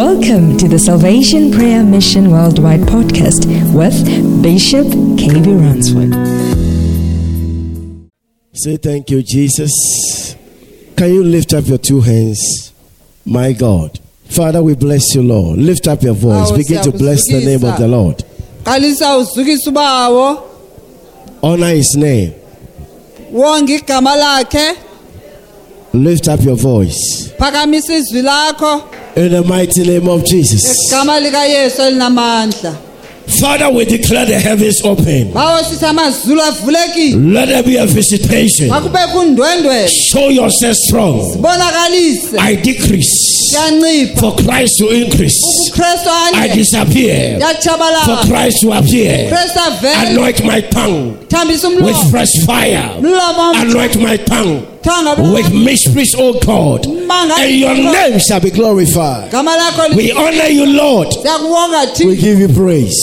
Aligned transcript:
Welcome 0.00 0.56
to 0.56 0.66
the 0.66 0.78
Salvation 0.78 1.52
Prayer 1.52 1.84
Mission 1.84 2.30
Worldwide 2.30 2.80
podcast 2.88 3.44
with 3.74 4.42
Bishop 4.42 4.86
KB 5.20 5.46
Ransford. 5.60 6.14
Say 8.54 8.78
thank 8.78 9.10
you, 9.10 9.22
Jesus. 9.22 9.70
Can 10.96 11.12
you 11.12 11.22
lift 11.22 11.52
up 11.52 11.66
your 11.66 11.76
two 11.76 12.00
hands? 12.00 12.72
My 13.26 13.52
God. 13.52 14.00
Father, 14.30 14.62
we 14.62 14.74
bless 14.74 15.14
you, 15.14 15.20
Lord. 15.22 15.58
Lift 15.58 15.86
up 15.86 16.02
your 16.02 16.14
voice. 16.14 16.50
Begin 16.52 16.82
to 16.82 16.92
bless 16.92 17.26
the 17.30 17.44
name 17.44 17.62
of 17.62 17.78
the 17.78 17.86
Lord. 17.86 18.24
qalisa 18.64 19.16
uzukisa 19.18 19.70
ubawo 19.70 20.38
Honor 21.42 21.74
his 21.74 21.94
name. 21.94 22.32
wonge 23.32 23.74
igama 23.74 24.16
lakhe 24.16 24.76
Lift 25.92 26.28
up 26.28 26.40
your 26.44 26.56
voice. 26.56 27.32
Phakamisa 29.16 29.18
izwi 29.18 29.18
lakho 29.18 29.20
In 29.20 29.32
the 29.32 29.42
mighty 29.42 29.82
name 29.84 30.08
of 30.08 30.24
Jesus. 30.24 30.86
igama 30.88 31.20
likayesu 31.20 31.82
elinamandla 31.82 32.74
Father, 33.38 33.70
we 33.70 33.84
declare 33.84 34.26
the 34.26 34.38
heavens 34.38 34.82
open. 34.82 35.32
bawo 35.32 35.62
sithi 35.64 35.84
amazulu 35.84 36.42
avulekile 36.42 37.32
Let 37.32 37.48
there 37.48 37.62
be 37.62 37.76
a 37.76 37.86
visitation. 37.86 38.68
Show 39.88 40.28
yourself 40.30 40.76
strong. 40.76 41.20
I 42.38 42.56
decrease 42.56 43.54
for 44.18 44.34
Christ 44.36 44.78
to 44.78 44.88
increase. 44.88 45.40
I 46.34 46.48
disappear 46.54 47.38
for 48.04 48.16
Christ 48.26 48.60
to 48.62 48.72
appear. 48.72 49.32
Anoint 50.06 50.44
my 50.44 50.60
tongue 50.60 51.18
with 51.82 52.10
fresh 52.10 52.32
fire. 52.46 52.96
Anoint 52.98 54.00
my 54.00 54.16
tongue 54.16 54.69
with 54.84 55.52
mysteries, 55.52 56.14
O 56.18 56.38
God. 56.40 56.86
And 56.86 57.54
your 57.54 57.74
name 57.74 58.18
shall 58.18 58.40
be 58.40 58.50
glorified. 58.50 59.32
We 59.94 60.12
honor 60.12 60.48
you, 60.48 60.66
Lord. 60.66 61.08
We 62.04 62.16
give 62.16 62.38
you 62.38 62.48
praise. 62.48 62.96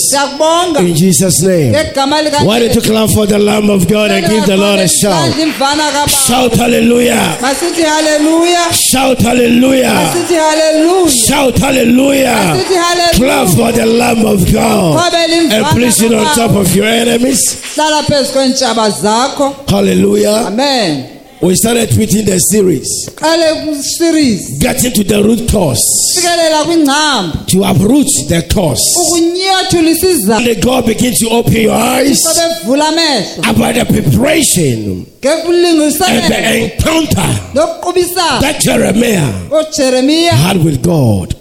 In 0.80 0.96
Jesus' 0.96 1.42
name. 1.44 1.74
Why 2.46 2.60
don't 2.60 2.74
you 2.76 2.82
clap 2.82 3.10
for 3.12 3.26
the 3.26 3.38
Lamb 3.40 3.70
of 3.70 3.88
God 3.88 4.12
and 4.12 4.26
give 4.26 4.46
the 4.46 4.58
Lord 4.58 4.80
a 4.80 4.88
shout? 4.88 5.34
Shout 6.10 6.56
hallelujah. 6.56 7.38
Shout 8.74 9.20
hallelujah. 9.22 10.14
Shout 11.10 11.58
hallelujah. 11.58 12.64
Clap 13.16 13.48
for 13.50 13.72
the 13.72 13.86
Lamb 13.86 14.26
of 14.26 14.52
God. 14.52 15.14
And 15.14 15.66
place 15.78 16.02
it 16.02 16.14
on 16.14 16.26
top 16.36 16.52
of 16.52 16.76
your 16.76 16.86
enemies. 16.86 17.64
hlala 17.76 18.04
phezu 18.04 18.34
kweentshaba 18.34 18.90
zakho 18.90 19.56
Hallelujah. 19.70 20.48
amen 20.48 21.17
We 21.40 21.54
started 21.56 21.90
tweeting 21.90 22.26
the 22.26 22.40
series. 22.40 23.10
Getting 24.60 24.92
to 24.94 25.04
the 25.04 25.22
root 25.24 25.50
cause. 25.52 25.78
To 27.48 27.64
uproot 27.64 28.08
the 28.28 28.42
cause. 28.52 28.82
Let 30.28 30.64
God 30.64 30.88
begins 30.88 31.20
to 31.20 31.30
open 31.30 31.54
your 31.54 31.74
eyes 31.76 32.20
about 33.46 33.76
the 33.76 33.86
preparation 33.86 35.06
and 35.22 36.24
the 36.26 36.74
encounter 36.74 37.30
that 37.54 38.58
Jeremiah 38.60 39.32
had 40.34 40.58
with 40.64 40.82
God. 40.84 41.36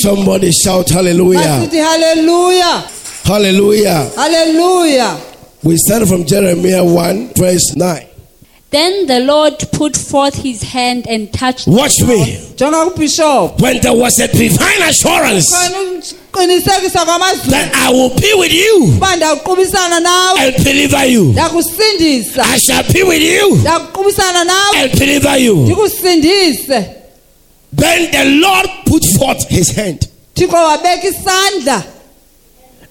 Somebody 0.00 0.52
shout 0.52 0.88
hallelujah. 0.88 1.42
Hallelujah. 1.42 2.84
haleluya 3.24 4.14
Hallelujah. 4.16 5.18
We 5.62 5.76
started 5.76 6.08
from 6.08 6.24
Jeremiah 6.24 6.82
1, 6.82 7.32
verse 7.36 7.76
9. 7.76 8.07
Then 8.70 9.06
the 9.06 9.20
Lord 9.20 9.54
put 9.72 9.96
forth 9.96 10.34
his 10.34 10.62
hand 10.62 11.06
and 11.08 11.32
touched 11.32 11.66
Watch 11.66 11.94
me. 12.02 12.36
When 12.58 13.80
there 13.80 13.94
was 13.94 14.18
a 14.20 14.28
divine 14.28 14.82
assurance 14.82 15.46
khona 16.30 17.42
that 17.48 17.70
I 17.74 17.90
will 17.90 18.10
be 18.10 18.32
with 18.36 18.52
you 18.52 18.92
uba 18.94 19.16
ndawuqubisana 19.16 20.00
nawe. 20.02 20.38
and 20.38 20.64
deliver 20.64 21.04
you, 21.06 21.32
ndakusindisa 21.32 22.42
I 22.44 22.58
shall 22.58 22.92
be 22.92 23.02
with 23.04 23.22
you 23.22 23.56
ndakuqubisana 23.56 24.44
nawe. 24.44 24.76
and 24.76 24.92
deliver 24.92 25.38
you. 25.38 25.56
ndikusindise. 25.56 26.94
Then 27.72 28.10
the 28.10 28.24
Lord 28.40 28.68
put 28.86 29.02
forth 29.18 29.48
his 29.48 29.70
hand 29.70 30.08
thixo 30.34 30.52
wabeka 30.56 31.08
isandla. 31.08 31.84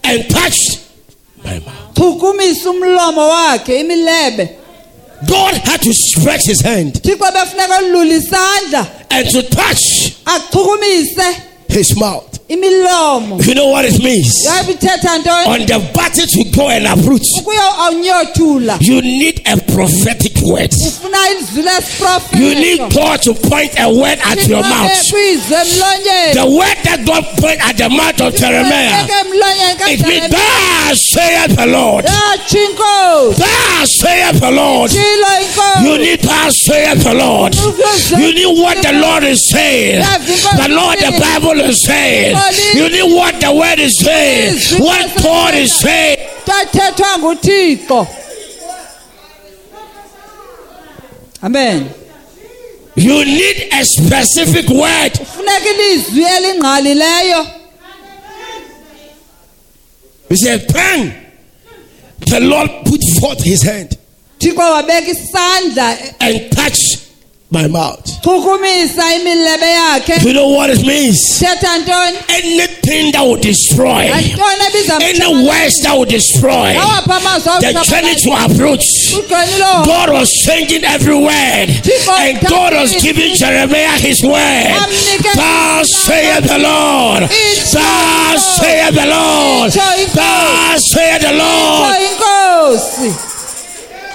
and 0.04 0.28
touched 0.30 0.80
my 1.44 1.60
mouth. 1.60 1.94
God 5.26 5.54
had 5.56 5.82
to 5.82 5.94
stretch 5.94 6.46
his 6.46 6.62
hand 6.62 6.94
thixo 6.94 7.32
befuneka 7.32 7.82
lula 7.92 8.14
isandla 8.14 8.88
and 9.12 9.30
to 9.30 9.42
touch 9.50 10.14
his 11.78 11.96
mouth. 11.98 12.34
You 12.50 12.56
know 13.56 13.68
what 13.68 13.84
it 13.84 14.00
means? 14.02 14.32
On 14.48 15.60
the 15.68 15.80
battle 15.94 16.26
to 16.26 16.44
go 16.56 16.70
and 16.70 16.88
uproot, 16.88 17.28
you 18.80 19.02
need 19.02 19.42
a 19.46 19.60
prophetic 19.68 20.32
word. 20.48 20.72
You 22.40 22.56
need 22.56 22.80
God 22.96 23.22
to 23.24 23.34
point 23.36 23.76
a 23.78 23.92
word 23.92 24.20
at 24.24 24.48
your 24.48 24.64
mouth. 24.64 24.96
The 26.32 26.48
word 26.48 26.78
that 26.88 27.04
God 27.06 27.26
point 27.36 27.60
at 27.60 27.76
the 27.76 27.90
mouth 27.92 28.22
of 28.22 28.34
Jeremiah, 28.36 29.04
it 29.92 30.08
means. 30.08 30.32
Thus 30.32 30.98
saith 31.12 31.52
the 31.58 31.68
Lord. 31.68 32.06
Thus 33.36 33.92
saith 34.00 34.40
the 34.40 34.52
Lord. 34.52 34.92
You 35.84 35.98
need 36.00 36.22
thus 36.24 36.54
saith 36.64 37.04
the 37.04 37.14
Lord. 37.14 37.54
You 38.16 38.32
need 38.34 38.48
what 38.56 38.80
the 38.82 38.94
Lord 39.04 39.24
is 39.24 39.50
saying. 39.52 40.00
The 40.00 40.70
Lord, 40.72 40.98
the 41.00 41.12
Bible 41.20 41.60
is 41.70 41.84
saying. 41.84 42.36
You 42.76 42.90
need 42.90 43.16
what 43.16 43.40
the 43.42 43.52
word 43.54 43.80
is 43.80 44.00
saying. 44.00 44.58
What 44.80 45.24
God 45.24 45.54
is 45.56 45.74
saying. 45.76 46.18
tathethwa 46.46 47.18
nguthixo 47.20 48.08
amen 51.44 51.90
You 52.96 53.24
need 53.26 53.70
a 53.74 53.86
specific 53.86 54.68
word. 54.70 55.12
funeka 55.36 55.70
ilizwi 55.70 56.24
elingqalileyo 56.24 57.48
He 60.30 60.36
said, 60.36 60.68
Then 60.68 61.16
the 62.20 62.40
Lord 62.42 62.70
put 62.86 63.02
forth 63.22 63.44
his 63.44 63.62
hand 63.64 63.98
thixo 64.40 64.62
wabeka 64.72 65.08
isandla 65.12 65.98
and 66.20 66.52
touched 66.52 67.00
my 67.50 67.66
mouth. 67.68 68.04
yakhe 69.68 70.26
You 70.26 70.34
know 70.34 70.50
what 70.50 70.70
it 70.70 70.86
means? 70.86 71.18
Anything 72.28 73.12
that 73.14 73.22
will 73.24 73.40
destroy, 73.40 74.12
any 74.12 75.48
words 75.48 75.80
that 75.84 75.94
will 75.96 76.06
destroy 76.06 76.76
the 77.62 77.72
journey 77.88 78.16
to 78.16 78.32
approach. 78.46 78.84
God 79.88 80.10
was 80.12 80.30
changing 80.46 80.84
every 80.84 81.16
word, 81.16 81.70
and 82.20 82.40
God 82.48 82.74
was 82.74 83.02
giving 83.02 83.34
Jeremiah 83.36 83.98
his 84.00 84.22
word. 84.24 84.76
Thus 85.36 85.88
saith 86.04 86.44
the 86.44 86.60
Lord. 86.60 87.24
Thus 87.72 88.58
saith 88.60 88.94
the 88.94 89.06
Lord. 89.08 89.72
Thus 89.72 90.82
saith 90.92 91.22
the 91.22 91.34
Lord. 91.34 91.96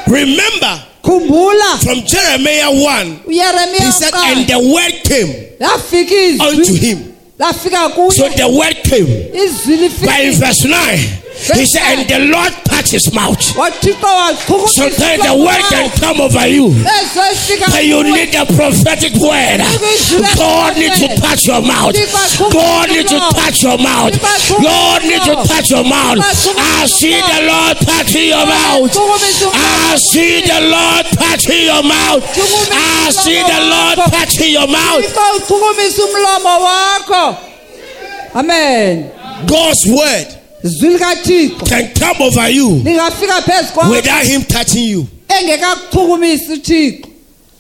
Remember 0.09 0.92
khumbula. 1.03 1.79
From 1.83 2.01
Jeremiah 2.07 2.71
1, 2.71 3.21
uyeremiya 3.27 3.81
he 3.81 3.91
said, 3.91 4.15
and 4.15 4.47
the 4.47 4.59
word 4.59 5.03
came 5.05 5.31
unto 6.41 6.75
him. 6.75 7.13
So 7.39 8.29
the 8.29 8.49
word 8.57 8.77
came. 8.85 9.09
But 10.05 10.21
in 10.21 10.33
verse 10.39 10.65
9, 10.65 11.22
he 11.43 11.67
said, 11.67 11.83
and 11.99 12.09
the 12.09 12.19
Lord 12.31 12.53
touched 12.65 12.93
his 12.93 13.13
mouth. 13.13 13.39
wathixo 13.57 14.69
Sometimes 14.79 15.23
the 15.23 15.35
word 15.35 15.63
can 15.71 15.91
come 15.99 16.21
over 16.21 16.47
you. 16.47 16.71
But 17.73 17.85
you 17.85 18.03
need 18.05 18.35
a 18.35 18.47
prophetic 18.47 19.13
word. 19.19 19.61
God 20.37 20.77
needs 20.77 21.01
to 21.01 21.09
touch 21.19 21.47
your 21.47 21.63
mouth. 21.63 21.95
God 22.53 22.89
needs 22.91 23.11
to 23.11 23.19
touch 23.35 23.63
your 23.63 23.79
mouth. 23.79 24.15
God 24.63 25.03
needs 25.03 25.25
to 25.27 25.35
touch 25.47 25.71
your 25.71 25.85
mouth. 25.85 26.19
I 26.23 26.87
see 26.87 27.19
the 27.19 27.41
Lord 27.51 27.77
touching 27.83 28.29
your 28.29 28.47
mouth. 28.47 28.91
I 29.53 29.97
see 29.99 30.43
the 30.47 30.61
Lord 30.71 31.07
touching 31.19 31.65
your 31.67 31.83
mouth. 31.83 32.23
I 32.73 33.11
see 33.11 33.41
the 33.43 33.61
Lord 33.67 33.99
touching 34.11 34.53
your 34.53 34.69
mouth. 34.69 35.05
uchukumisa 35.37 36.05
umlomo 36.05 36.65
wakho 36.65 37.37
amen 38.35 39.11
God's 39.47 39.87
word 39.87 40.42
can 41.67 41.93
come 41.95 42.23
over 42.23 42.49
you 42.51 42.69
without 43.91 44.25
Him 44.27 44.43
touching 44.45 44.85
you. 44.85 45.09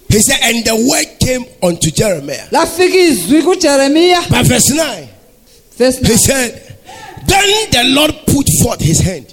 He 0.08 0.20
said, 0.20 0.38
and 0.42 0.64
the 0.64 0.74
word 0.76 1.18
came 1.20 1.44
unto 1.62 1.90
Jeremiah. 1.90 2.46
lafika 2.50 2.96
izwi 2.96 3.42
kujeremiya 3.42 4.22
But 4.28 4.46
verse 4.46 4.70
9, 4.74 5.08
verse 5.78 5.98
he 5.98 6.16
said, 6.18 6.76
Then 7.26 7.70
the 7.70 7.84
Lord 7.94 8.14
put 8.26 8.46
forth 8.62 8.80
his 8.80 9.00
hand. 9.00 9.26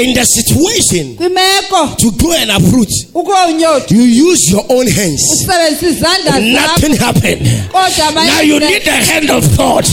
Thixo 0.00 0.08
wakhupha 0.08 0.08
isandla 0.08 0.08
in 0.08 0.14
the 0.14 0.24
situation 0.24 1.16
to 1.98 2.10
go 2.12 2.32
and 2.32 2.50
uproot, 2.50 2.88
you 3.90 4.02
use 4.02 4.50
your 4.50 4.64
own 4.68 4.86
hands. 4.86 5.46
Nothing 5.46 6.96
happened. 6.96 7.42
Now 7.72 8.40
you 8.40 8.60
need 8.60 8.82
the 8.82 8.90
hand 8.90 9.30
of 9.30 9.44
God. 9.56 9.86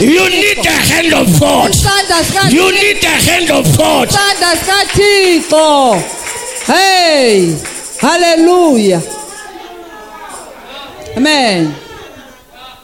You 0.00 0.28
need 0.30 0.56
the 0.58 0.70
hand 0.70 1.12
of 1.14 1.40
God. 1.40 1.72
You 2.52 2.72
need 2.72 3.00
the 3.02 3.08
hand 3.08 3.50
of 3.50 3.76
God. 3.76 4.08
hey 6.66 7.56
hallelujah. 8.00 9.00
amen 11.16 11.74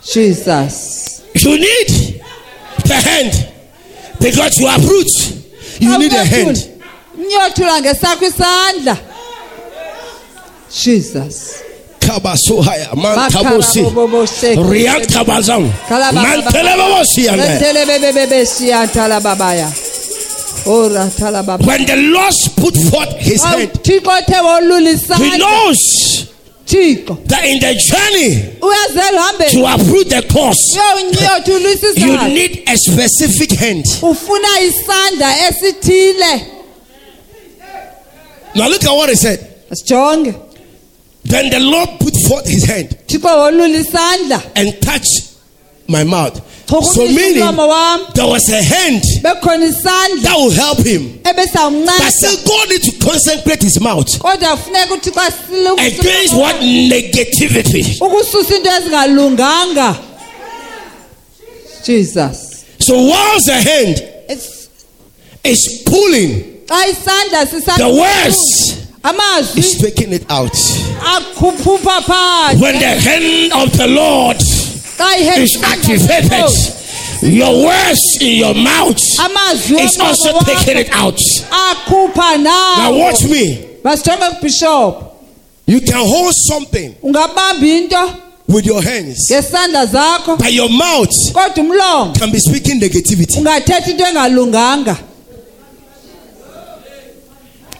jesus 0.05 1.03
You 1.35 1.59
need 1.59 2.23
the 2.85 2.95
hand 2.95 3.49
because 4.21 4.59
you 4.59 4.69
uproot. 4.69 5.42
You 5.83 5.99
need 5.99 6.13
a 6.13 6.25
hand. 6.25 6.57
nyothula 7.19 7.81
ngesakho 7.81 8.25
isandla. 8.27 8.97
Jesus. 10.71 11.63
Kabasohaya, 12.01 12.95
mantabosi, 12.95 13.83
ora 20.67 21.11
talababa 21.19 21.67
When 21.67 21.87
the 21.87 21.97
Lord 21.97 22.35
put 22.57 22.77
forth 22.91 23.17
his 23.19 23.43
hand, 23.43 23.71
thixo 23.83 24.11
othe 24.11 24.41
wolula 24.41 25.17
he 25.19 25.39
knows 25.39 26.32
thixo 26.73 27.15
that 27.29 27.45
in 27.45 27.59
the 27.61 27.75
journey 27.91 28.31
to 29.51 29.59
uproot 29.75 30.09
the 30.09 30.23
cause, 30.33 30.57
uyonyothulisa 30.75 31.89
you 31.97 32.35
need 32.35 32.63
a 32.69 32.77
specific 32.77 33.51
hand. 33.59 33.85
ufuna 34.03 34.49
isandla 34.61 35.29
esithile 35.49 36.47
Now 38.55 38.69
look 38.69 38.85
at 38.85 38.93
what 38.93 39.09
he 39.09 39.17
said. 39.17 39.39
sijonge 39.71 40.35
Then 41.25 41.51
the 41.51 41.61
Lord 41.61 41.89
put 42.01 42.15
forth 42.29 42.47
his 42.47 42.65
hand 42.65 42.89
thixo 43.07 43.29
wolula 43.29 43.79
isandla 43.85 44.41
and 44.57 44.81
touched 44.83 45.31
my 45.89 46.05
mouth. 46.05 46.41
So 46.69 47.07
meaning 47.07 47.35
there 48.15 48.27
was 48.27 48.49
a 48.49 48.63
hand 48.63 49.03
that 49.23 50.35
will 50.37 50.51
help 50.51 50.79
him. 50.79 51.21
But 51.23 52.13
still 52.13 52.37
God 52.47 52.69
need 52.71 52.83
to 52.83 52.93
consecrate 53.05 53.63
his 53.63 53.81
mouth 53.81 54.19
kodwa 54.19 54.57
kufuneka 54.57 54.95
uthixo 54.95 55.21
asile 55.21 55.71
against 55.87 56.35
what 56.35 56.57
negativity. 56.63 57.97
ukususa 58.01 58.57
into 58.57 58.71
ezingalunganga 58.71 59.97
jesus 61.87 62.65
So 62.79 62.95
whilst 62.95 63.47
the 63.47 63.61
hand 63.61 64.03
It's- 64.29 64.69
is 65.45 65.83
pulling, 65.85 66.45
the 66.67 67.89
words 67.89 68.37
is 69.57 69.79
taking 69.79 70.13
it 70.13 70.25
out. 70.31 70.53
When 72.61 72.79
the 72.79 73.01
hand 73.01 73.53
of 73.53 73.77
the 73.77 73.87
Lord 73.89 74.37
is 75.39 75.63
activated, 75.63 76.51
your 77.23 77.65
words 77.67 78.01
in 78.21 78.37
your 78.39 78.55
mouth 78.55 78.99
is 78.99 79.99
also 80.01 80.39
taking 80.41 80.79
it 80.79 80.91
out. 80.93 81.19
Now 82.39 82.93
watch 82.97 83.25
me. 83.25 83.69
You 85.67 85.81
can 85.81 86.05
hold 86.07 86.35
something 86.35 86.97
with 88.49 88.67
your 88.67 88.83
hands, 88.83 89.31
ngesandla 89.31 89.87
zakho. 89.87 90.39
but 90.39 90.53
your 90.53 90.69
mouth 90.69 91.09
kodwa 91.33 91.65
umlomo 91.65 92.19
can 92.19 92.31
be 92.31 92.39
speaking 92.39 92.81
negativity. 92.81 93.39
ungathetha 93.39 93.89
into 93.89 94.05
engalunganga. 94.05 94.99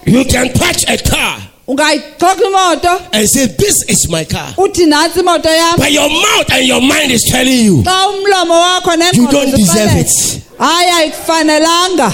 You 0.07 0.25
can 0.25 0.53
touch 0.53 0.85
a 0.89 0.97
car 0.99 1.42
ungayixoxa 1.69 2.47
imoto. 2.47 3.09
And 3.13 3.29
say, 3.29 3.47
This 3.47 3.85
is 3.89 4.09
my 4.09 4.25
car. 4.25 4.55
uthi 4.57 4.87
nantsi 4.87 5.21
imoto 5.21 5.49
yam 5.49 5.77
But 5.79 5.93
your 5.93 6.09
mouth 6.09 6.51
and 6.53 6.67
your 6.67 6.81
mind 6.81 7.13
is 7.13 7.23
telling 7.31 7.65
you, 7.65 7.83
xa 7.83 8.09
umlomo 8.09 8.55
wakho 8.55 9.15
You 9.15 9.29
don't 9.31 9.51
deserve 9.57 9.97
it. 9.97 10.43
hayi 10.59 10.91
ayikufanelanga. 10.91 12.13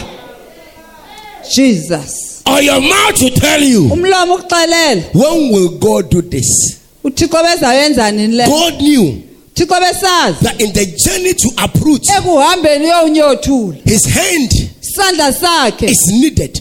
Jesus. 1.55 2.43
Or 2.47 2.61
your 2.63 2.81
mouth 2.81 3.21
will 3.21 3.31
tell 3.31 3.63
you, 3.63 3.89
umlomo 3.91 4.39
ukuxelele. 4.39 5.15
When 5.15 5.53
will 5.53 5.79
God 5.79 6.11
do 6.11 6.23
this? 6.23 6.79
uthixo 7.05 7.43
bezayenza 7.43 8.13
nini 8.13 8.35
le? 8.37 8.47
God 8.47 8.75
knew 8.81 9.23
thixo 9.55 9.81
besazi. 9.81 10.41
that 10.41 10.61
in 10.61 10.73
the 10.73 10.87
journey 11.05 11.35
to 11.35 11.49
ekuhambeni 11.57 12.85
uyowunyothula 12.87 13.79
his 13.85 14.05
hand 14.07 14.51
isandla 14.83 15.33
sakhe 15.33 15.87
is 15.87 16.07
needed. 16.09 16.61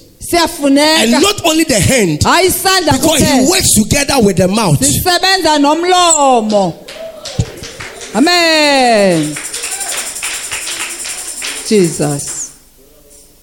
And 1.04 1.12
not 1.22 1.46
only 1.46 1.64
the 1.64 1.80
hand, 1.80 2.20
isandla 2.22 2.94
because 3.00 3.22
he 3.22 3.50
works 3.50 3.74
together 3.76 4.16
with 4.22 4.38
the 4.38 4.48
mouth. 4.48 4.80
nomlomo 5.60 6.74
amen. 8.16 9.36
Jesus. 11.68 12.48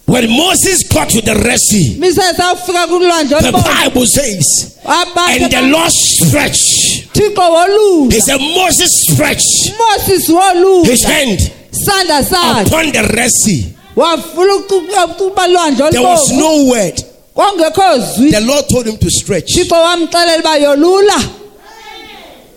When 0.07 0.29
Moses 0.31 0.83
got 0.89 1.09
to 1.11 1.21
the 1.23 1.35
Red 1.35 1.59
Sea, 1.59 1.99
the 1.99 3.53
Bible 3.53 4.07
says, 4.07 4.79
and 4.85 5.51
the 5.51 5.63
Lord 5.73 5.91
stretched. 5.91 7.11
He 8.13 8.21
said, 8.21 8.39
Moses 8.39 8.91
stretched 9.09 9.73
moses 9.79 10.29
his 10.85 11.05
hand 11.05 11.41
upon 12.67 12.93
the 12.93 13.03
Red 13.17 13.31
Sea. 13.31 13.74
Wavula 13.97 14.55
ukuba 14.57 15.47
lwandle 15.49 15.91
There 15.91 16.03
was 16.03 16.31
no 16.33 16.65
word. 16.71 16.97
The 18.31 18.41
Lord 18.41 18.69
told 18.69 18.87
him 18.87 18.97
to 18.97 19.11
stretch. 19.11 19.53
thixo 19.55 19.75
wamxelela 19.75 20.39
uba 20.39 20.57
yolula 20.59 21.31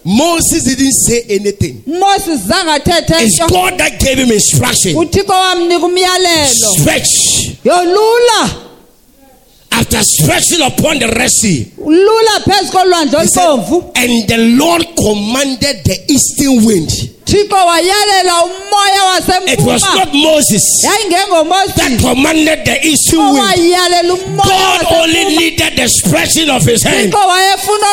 Moses 0.05 0.63
didn't 0.63 0.93
say 0.93 1.21
anything. 1.29 1.83
moses 1.85 2.41
It's 2.47 3.39
God 3.39 3.77
that 3.77 3.99
gave 3.99 4.17
him 4.19 4.31
instruction. 4.31 4.95
uthixo 4.95 5.33
wamnika 5.33 5.85
umyalelo 5.85 6.45
Stretch. 6.79 7.07
After 9.77 10.01
stretching 10.01 10.61
upon 10.65 10.97
the 10.99 11.07
Red 11.13 11.29
Sea, 11.29 11.71
lula 11.77 12.35
phezu 12.45 12.71
kolwandle 12.71 13.21
he 13.21 13.27
said, 13.27 13.45
olubomvu 13.45 13.91
and 13.95 14.27
the 14.27 14.37
Lord 14.57 14.83
commanded 14.97 15.83
the 15.85 15.97
eastern 16.09 16.65
wind. 16.65 16.89
thixo 17.29 17.55
wayalela 17.55 18.35
umoya 18.47 19.03
It 19.53 19.61
was 19.61 19.83
wasempuma 19.83 19.95
not 19.95 20.13
Moses 20.15 20.63
that 21.75 21.99
commanded 22.01 22.65
the 22.65 22.77
eastern 22.87 23.19
wind. 23.19 23.37
owayalela 23.37 24.13
umoya 24.13 24.47
God 24.49 24.81
only 24.97 25.13
wasempuma 25.13 25.37
needed 25.37 25.73
the 25.77 25.87
stretching 25.89 26.49
of 26.49 26.63
his 26.65 26.81
hand. 26.83 27.13
thixo 27.13 27.21
wayefuna 27.27 27.89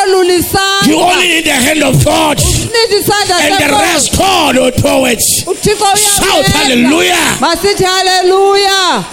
You 0.87 0.97
only 0.99 1.27
need 1.27 1.45
the 1.45 1.51
hand 1.53 1.83
of 1.83 2.03
God. 2.03 2.37
nithi 2.39 2.97
isandla 2.97 3.35
And 3.45 3.53
the 3.61 3.69
rest, 3.77 4.17
God 4.17 4.55
will 4.57 4.71
do 4.71 5.05
it. 5.05 5.21
uthixo 5.45 5.95
Shout 5.95 6.45
hallelujah. 6.45 7.37
masithi 7.39 7.83
haleluya 7.83 9.05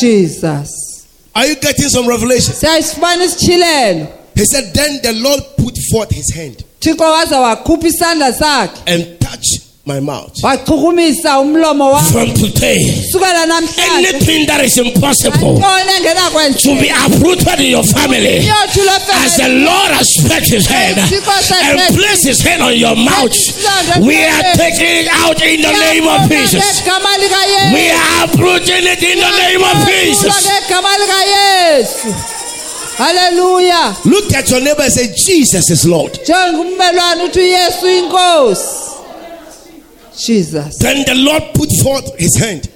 jesus 0.00 0.85
Are 1.36 1.46
you 1.46 1.56
getting 1.56 1.88
some 1.90 2.08
revelation? 2.08 2.54
He 2.54 2.80
said, 4.44 4.72
Then 4.74 5.00
the 5.02 5.12
Lord 5.22 5.40
put 5.58 5.76
forth 5.90 6.10
his 6.10 6.34
hand 6.34 6.64
thixo 6.86 7.04
waza 7.04 7.40
wakhupha 7.40 7.86
isandla 7.88 8.32
sakhe 8.32 8.82
and 8.86 9.15
my 9.86 10.00
mouth. 10.00 10.32
wachukumisa 10.42 11.38
umlomo 11.40 11.90
wakhe. 11.92 12.12
From 12.12 12.34
today, 12.34 12.78
sukela 13.12 13.46
namhlanje 13.46 14.08
anything 14.08 14.46
that 14.46 14.64
is 14.64 14.76
impossible 14.78 15.58
ntoni 15.58 16.54
to 16.58 16.74
be 16.80 16.90
uprooted 16.90 17.60
in 17.60 17.70
your 17.70 17.84
family, 17.84 18.38
as 18.42 19.36
the 19.36 19.48
Lord 19.48 19.90
has 19.94 20.06
stretched 20.18 20.50
his 20.50 20.66
hand 20.66 20.98
and 20.98 21.96
placed 21.96 22.26
his 22.26 22.40
hand 22.42 22.62
on 22.62 22.74
your 22.76 22.96
mouth, 22.96 23.30
we 24.02 24.18
are 24.26 24.42
taking 24.58 25.06
it 25.06 25.08
out 25.22 25.40
in 25.42 25.62
the 25.62 25.72
name 25.72 26.08
of 26.08 26.28
Jesus. 26.28 26.82
ngegama 26.82 27.16
likayesu 27.18 27.74
We 27.74 27.90
are 27.90 28.24
uprooting 28.24 28.84
it 28.90 29.02
in 29.02 29.18
the 29.22 29.30
name 29.38 29.62
of 29.62 29.86
Jesus. 29.86 30.46
ngegama 30.50 30.88
likayesu 30.98 32.14
haleluya 32.98 33.96
Look 34.04 34.32
at 34.34 34.50
your 34.50 34.60
neighbor 34.60 34.82
and 34.82 34.92
say, 34.92 35.06
Jesus 35.14 35.70
is 35.70 35.86
Lord. 35.86 36.18
njengummelwane 36.22 37.22
uthi 37.24 37.38
uyesu 37.40 37.88
inkosi 37.90 38.95
jesus 40.26 40.78
Then 40.78 41.04
the 41.04 41.14
Lord 41.14 41.42
put 41.54 41.68
forth 41.82 42.18
his 42.18 42.36
hand 42.36 42.68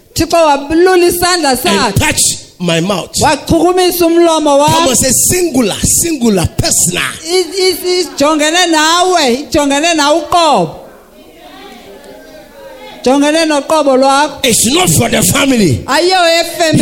and 1.87 1.95
touched 1.99 2.47
my 2.59 2.81
mouth. 2.81 3.11
Come 4.71 4.89
on, 4.89 4.97
say 4.97 5.11
singular, 5.31 5.77
singular, 6.03 6.47
personal. 6.59 7.03
I- 7.25 7.45
i- 7.59 8.01
ijongene 8.01 8.67
nawe 8.71 9.35
ijongene 9.35 9.95
nawe 9.95 10.19
uqobo 10.19 10.77
jongene 13.05 13.45
noqobo 13.47 13.97
lwakho 13.97 14.41
It's 14.47 14.67
not 14.67 14.91
for 14.91 15.09
the 15.09 15.23
family. 15.33 15.85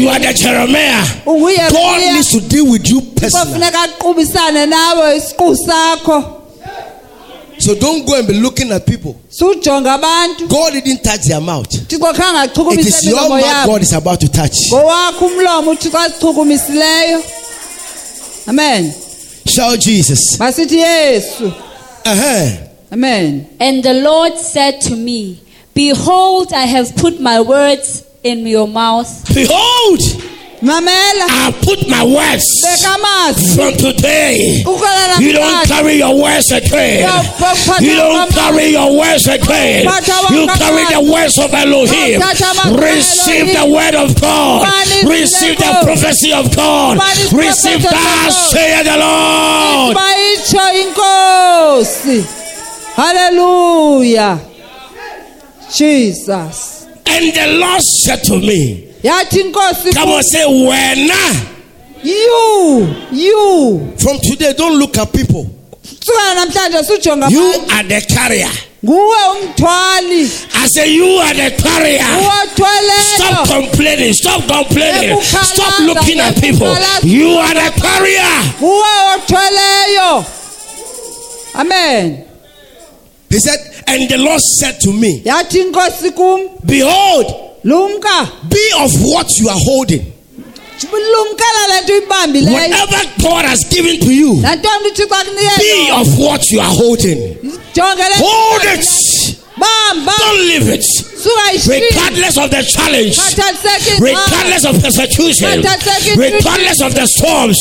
You 0.02 0.08
are 0.10 0.18
the 0.18 0.32
Jeremiah. 0.34 1.04
God 1.70 2.00
needs 2.14 2.30
to 2.32 2.40
deal 2.40 2.66
with 2.66 2.88
you 2.88 3.00
personally. 3.20 3.60
So 7.60 7.74
don't 7.74 8.06
go 8.06 8.18
and 8.18 8.26
be 8.26 8.34
looking 8.34 8.70
at 8.72 8.86
people. 8.86 9.14
sujonga 9.30 9.94
abantu 9.94 10.48
God 10.48 10.72
didn't 10.72 11.02
touch 11.02 11.22
their 11.28 11.40
mouth. 11.40 11.66
It 11.74 11.92
is 11.92 11.98
khange 11.98 12.44
It 12.44 12.52
achukumise 12.54 12.86
is 12.86 13.04
your 13.04 13.18
imilomo 13.18 13.28
mouth 13.40 13.44
yabo 13.44 13.66
God 13.66 13.82
is 13.82 13.92
about 13.92 14.20
to 14.20 14.28
touch. 14.28 14.56
ngowakho 14.72 15.26
umlomo 15.26 15.70
uthixo 15.70 15.98
azichukumisileyo 15.98 17.22
amen 18.46 18.92
Shout 19.46 19.80
Jesus. 19.80 20.38
masithi 20.38 20.76
yesu 20.78 21.52
Uh-huh. 22.06 22.50
amen 22.92 23.46
And 23.60 23.82
the 23.82 23.94
Lord 23.94 24.38
said 24.38 24.80
to 24.82 24.96
me, 24.96 25.40
Behold, 25.74 26.52
I 26.52 26.64
have 26.66 26.96
put 26.96 27.20
my 27.20 27.40
words 27.40 28.02
in 28.24 28.46
your 28.46 28.66
mouth. 28.66 29.08
Behold, 29.34 30.00
mamela 30.00 30.27
I 31.30 31.52
put 31.62 31.88
my 31.88 32.02
words 32.02 32.42
from 33.54 33.72
today. 33.78 34.62
You 35.20 35.32
don't 35.32 35.66
carry 35.68 35.94
your 36.02 36.14
words 36.20 36.50
again. 36.50 37.06
You 37.80 37.94
don't 37.94 38.30
carry 38.32 38.66
your 38.74 38.90
words 38.98 39.26
again. 39.26 39.86
You 40.34 40.46
carry 40.58 40.84
the 40.90 41.02
words 41.12 41.38
of 41.38 41.54
Elohim. 41.54 42.20
Receive 42.74 43.54
the 43.54 43.66
word 43.70 43.94
of 43.94 44.20
God. 44.20 44.66
Receive 45.06 45.58
the 45.58 45.72
prophecy 45.84 46.32
of 46.32 46.54
God. 46.56 46.98
Receive 47.32 47.82
that, 47.82 48.30
saith 48.50 48.84
the 48.84 48.96
Lord. 48.98 49.96
haleluya 52.96 54.38
jesus 55.72 56.78
And 57.06 57.32
the 57.34 57.46
Lord 57.58 57.80
said 58.04 58.22
to 58.24 58.38
me, 58.38 58.87
yathi 59.02 59.40
inkosi 59.40 59.92
Come 59.94 60.12
on, 60.12 60.22
say, 60.22 60.44
when 60.46 61.10
you 62.02 62.94
you 63.12 63.92
From 63.98 64.18
today, 64.20 64.52
don't 64.56 64.78
look 64.78 64.96
at 64.98 65.12
people. 65.12 65.46
sukela 65.82 66.34
namhlanje 66.34 66.84
sujonga 66.84 67.30
you 67.30 67.52
are 67.72 67.82
the 67.84 68.00
carrier. 68.14 68.50
nguwe 68.84 69.16
umthwali 69.32 70.30
I 70.54 70.66
say, 70.68 70.92
You 70.94 71.04
are 71.18 71.34
the 71.34 71.50
carrier. 71.62 72.04
Stop 73.16 73.48
complaining. 73.48 74.12
Stop 74.12 74.46
complaining. 74.46 75.20
Stop 75.22 75.80
looking 75.80 76.20
at 76.20 76.34
people. 76.40 76.68
You 77.02 77.30
are 77.38 77.54
the 77.54 77.72
carrier. 77.80 78.54
nguwe 78.60 79.14
othweleyo 79.16 80.24
amen 81.54 82.24
He 83.30 83.38
said, 83.40 83.58
and 83.86 84.08
the 84.08 84.16
Lord 84.16 84.40
said 84.40 84.80
to 84.80 84.92
me, 84.92 85.20
yathi 85.24 85.60
inkosi 85.60 86.10
kum 86.14 86.48
Behold, 86.64 87.26
be 88.48 88.70
of 88.84 88.92
what 89.04 89.26
you 89.40 89.48
are 89.48 89.60
holding. 89.64 90.12
lumkela 90.92 91.66
le 91.68 91.80
nto 91.82 91.92
uyibambileyo 91.92 92.56
Whatever 92.56 93.08
God 93.22 93.44
has 93.44 93.64
given 93.68 93.98
to 94.00 94.12
you, 94.12 94.34
be 94.36 95.90
of 95.90 96.18
what 96.18 96.50
you 96.50 96.60
are 96.60 96.74
holding. 96.74 97.18
Hold 98.18 98.64
it. 98.64 98.86
Don't 100.18 100.38
leave 100.38 100.68
it. 100.68 100.84
Regardless 101.66 102.36
of 102.38 102.50
the 102.50 102.62
challenge, 102.62 103.18
regardless 104.00 104.64
of 104.64 104.80
persecution, 104.80 105.62
regardless 106.16 106.80
of 106.80 106.94
the 106.94 107.06
storms. 107.06 107.58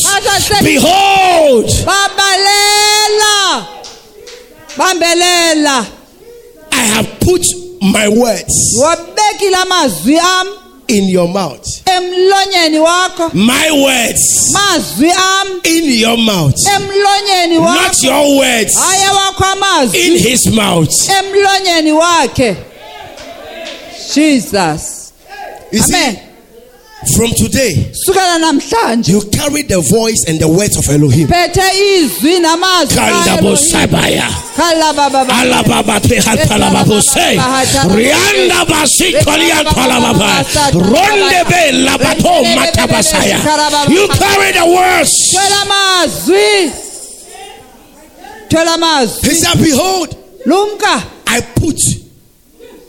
Behold, 0.64 1.70
I 6.72 6.84
have 6.94 7.20
put 7.20 7.67
my 7.92 8.08
words 8.08 8.76
wabekile 8.82 9.56
amazwi 9.56 10.20
am. 10.20 10.48
in 10.88 11.10
your 11.10 11.28
mouth. 11.28 11.68
emlonyeni 11.86 12.80
wakho. 12.80 13.34
My 13.34 13.72
words 13.72 14.54
mazwi 14.54 15.12
am. 15.12 15.62
In 15.64 16.00
your 16.00 16.18
mouth. 16.18 16.56
emlonyeni 16.76 17.60
not 17.60 18.04
your 18.04 18.38
words 18.38 18.76
in 19.94 20.18
his 20.18 20.48
mouth. 20.48 20.90
emlonyeni 21.10 21.92
wakhe. 21.92 22.56
Jesus. 24.14 25.14
You 25.72 25.80
see, 25.80 25.96
amen 25.96 26.27
from 27.16 27.32
today, 27.38 27.92
you 29.06 29.22
carry 29.32 29.62
the 29.64 29.80
voice 29.90 30.26
and 30.28 30.40
the 30.40 30.48
words 30.48 30.78
of 30.78 30.88
Elohim. 30.90 31.28
phethe 31.28 31.64
izwi 32.02 32.40
namazwi 32.40 32.96
Kandabo 32.98 33.56
sabaya. 33.56 34.30
kalababa 34.56 35.28
Alababa 35.30 36.00
tehatalababose. 36.00 37.38
Rianda 37.96 38.66
basikoliantalababa. 38.66 40.46
Ronde 40.74 41.44
be 41.50 41.72
labato 41.86 42.44
matabasaya. 42.56 43.40
You 43.90 44.08
carry 44.08 44.52
the 44.52 44.66
words. 44.66 45.12
thwela 45.34 45.62
amazwi 45.62 46.72
thwela 48.50 48.74
amazwi 48.74 49.30
He 49.30 49.36
said, 49.36 49.58
Behold, 49.62 50.18
I 51.28 51.42
put. 51.56 51.80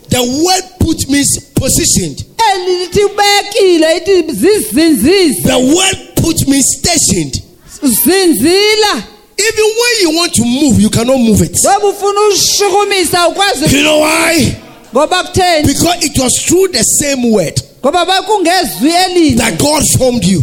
The 0.08 0.22
word 0.22 0.78
put 0.80 1.08
means 1.10 1.52
positioned. 1.54 2.27
Eli 2.54 2.78
lithi 2.78 3.00
ubekile 3.04 3.96
ithi 3.96 4.32
zizinzise 4.32 5.42
The 5.42 5.56
word 5.58 5.98
put 6.16 6.48
means 6.48 6.66
stationed. 6.78 7.42
Even 9.40 9.64
when 9.64 9.94
you 10.02 10.10
want 10.18 10.32
to 10.34 10.44
move, 10.44 10.80
you 10.80 10.90
cannot 10.90 11.18
move 11.20 11.42
it. 11.44 11.56
ngoba 11.64 11.88
ufuna 11.88 12.20
ushukumisa 12.20 13.28
ukwazi 13.28 13.76
You 13.76 13.82
know 13.82 14.00
why? 14.00 14.56
Because 15.66 16.04
it 16.06 16.18
was 16.18 16.32
through 16.46 16.68
the 16.72 16.82
same 16.82 17.30
word 17.30 17.60
ngoba 17.82 18.04
bakungezwi 18.06 18.90
elinye 19.06 19.36
that 19.36 19.58
God 19.58 19.82
formed 19.98 20.24
you. 20.24 20.42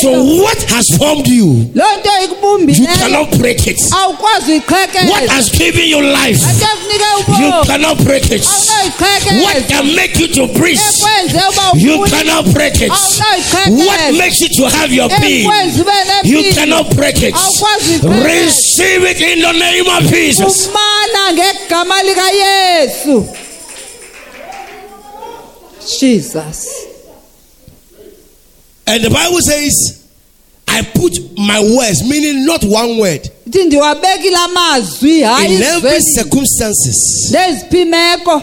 So 0.00 0.10
what 0.42 0.62
has 0.70 0.86
formed 0.98 1.26
you? 1.28 1.46
loo 1.74 1.96
nto 1.98 2.10
You 2.18 2.24
ikubumbileyo 2.24 2.96
cannot 2.98 3.38
break 3.38 3.66
it. 3.66 3.76
awukwazi 3.92 4.52
What 4.52 4.70
uyiqhekeza 4.70 5.32
has 5.32 5.50
given 5.50 5.88
you 5.88 6.00
life? 6.02 6.40
kunike 6.40 7.42
You 7.42 7.48
ubomi 7.48 7.66
cannot 7.66 7.98
break 8.04 8.24
it. 8.30 8.42
What 8.42 9.56
awunoyiqhekeza 9.56 9.68
can 9.68 9.94
make 9.94 10.18
you 10.20 10.28
to 10.28 10.46
breathe? 10.58 10.80
ekwenze 10.80 11.38
uba 11.48 11.78
You 11.78 11.94
uphule 11.94 12.10
cannot 12.10 12.46
break 12.54 12.74
it. 12.80 12.90
awunoyiqhekeza 12.92 13.86
What 13.86 14.14
makes 14.18 14.40
you 14.40 14.48
to 14.48 14.68
have 14.76 14.92
your 14.94 15.08
being? 15.20 15.44
ekwenze 15.46 15.80
ube 15.82 15.92
You 16.24 16.42
nempilo 16.42 16.54
cannot 16.54 16.94
break 16.96 17.22
it. 17.22 17.34
awukwazi 17.34 17.90
uyiqhekeza 17.90 18.24
Receive 18.26 19.10
it 19.10 19.20
in 19.20 19.40
the 19.42 19.52
name 19.52 19.88
of 19.98 20.10
Jesus. 20.12 20.68
umana 20.68 21.32
ngegama 21.32 22.02
likayesu 22.02 23.26
jesus 26.00 26.66
And 28.86 29.02
the 29.04 29.10
Bible 29.10 29.40
says, 29.40 30.02
I 30.68 30.82
put 30.82 31.12
my 31.38 31.58
words, 31.60 32.02
meaning 32.08 32.44
not 32.44 32.62
one 32.64 32.98
word, 32.98 33.30
ithi 33.46 33.64
ndiwabekile 33.64 34.36
amazwi 34.36 35.20
hayi 35.22 35.54
in 35.54 35.62
every 35.62 36.00
circumstances. 36.02 37.30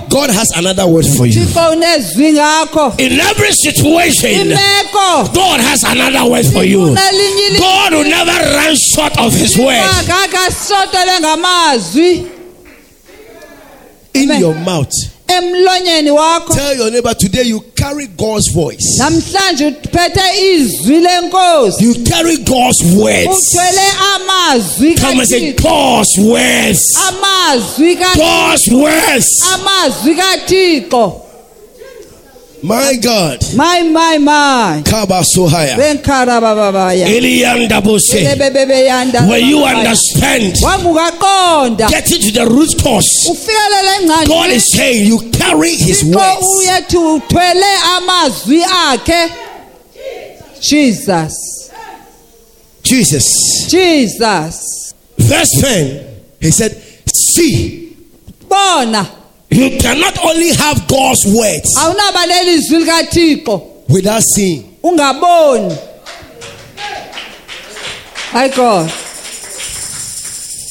God 0.09 0.29
has 0.31 0.51
another 0.55 0.87
word 0.87 1.05
for 1.17 1.27
you. 1.27 1.33
thixo 1.45 1.69
unezwi 1.71 2.33
ngakho 2.33 2.93
In 2.97 3.19
every 3.19 3.53
situation, 3.53 4.57
God 5.33 5.59
has 5.61 5.83
another 5.83 6.25
word 6.31 6.45
for 6.45 6.63
you. 6.63 6.95
God 7.59 7.93
will 7.93 8.09
never 8.09 8.55
run 8.55 8.75
short 8.75 9.17
of 9.17 9.33
His 9.33 9.57
word. 9.57 9.83
In 14.13 14.29
your 14.39 14.55
mouth. 14.55 14.91
Emlonyeni 15.37 16.11
wakho 16.11 16.53
Tell 16.53 16.77
your 16.77 16.91
neighbor 16.91 17.13
today 17.17 17.43
you 17.47 17.59
carry 17.75 18.07
God's 18.07 18.51
voice. 18.53 18.97
namhlanje 18.99 19.65
uphethe 19.67 20.21
izwi 20.53 20.99
lenkosi 20.99 21.83
You 21.85 21.95
carry 22.03 22.37
God's 22.37 22.81
words. 22.95 23.27
uthwele 23.27 23.87
amazwi 24.15 24.95
Come 24.95 25.19
and 25.19 25.27
say, 25.29 25.53
kaThixo. 25.53 25.63
God's 25.63 26.17
words. 26.19 26.79
amazwi 27.07 27.95
ka- 27.95 28.15
God's 28.15 28.67
words. 28.71 29.27
amazwi 29.53 30.15
kathixo 30.15 31.19
My 32.63 32.95
God. 32.95 33.39
my 33.57 33.81
my 33.83 34.17
my 34.19 34.81
Kaba 34.85 35.21
Sohaya. 35.23 35.75
benkarabababaya 35.75 37.05
Eliandabose. 37.07 38.23
When 39.29 39.45
you 39.45 39.63
understand, 39.65 40.55
get 41.89 42.11
into 42.11 42.31
the 42.31 42.45
root 42.49 42.81
cause. 42.81 44.27
God 44.27 44.49
is 44.49 44.71
saying 44.71 45.05
you 45.07 45.19
carry 45.31 45.75
His 45.75 46.03
words. 46.05 46.47
uyethi 46.57 46.97
uthwele 46.97 47.73
amazwi 47.97 48.63
akhe 48.63 49.29
jesus 50.61 51.69
Jesus. 52.83 53.25
jesus 53.69 54.93
Verse 55.17 55.49
10. 55.61 56.05
He 56.41 56.51
said, 56.51 56.71
See, 57.05 57.95
bona 58.49 59.07
You 59.53 59.77
cannot 59.79 60.17
only 60.25 60.49
have 60.53 60.87
God's 60.87 61.25
words 61.25 61.69
awunaba 61.77 62.25
leli 62.25 62.57
likathixo 62.69 63.61
without 63.89 64.23
seeing. 64.35 64.63
ungaboni 64.83 65.75
hayi 68.33 68.49
god 68.55 68.89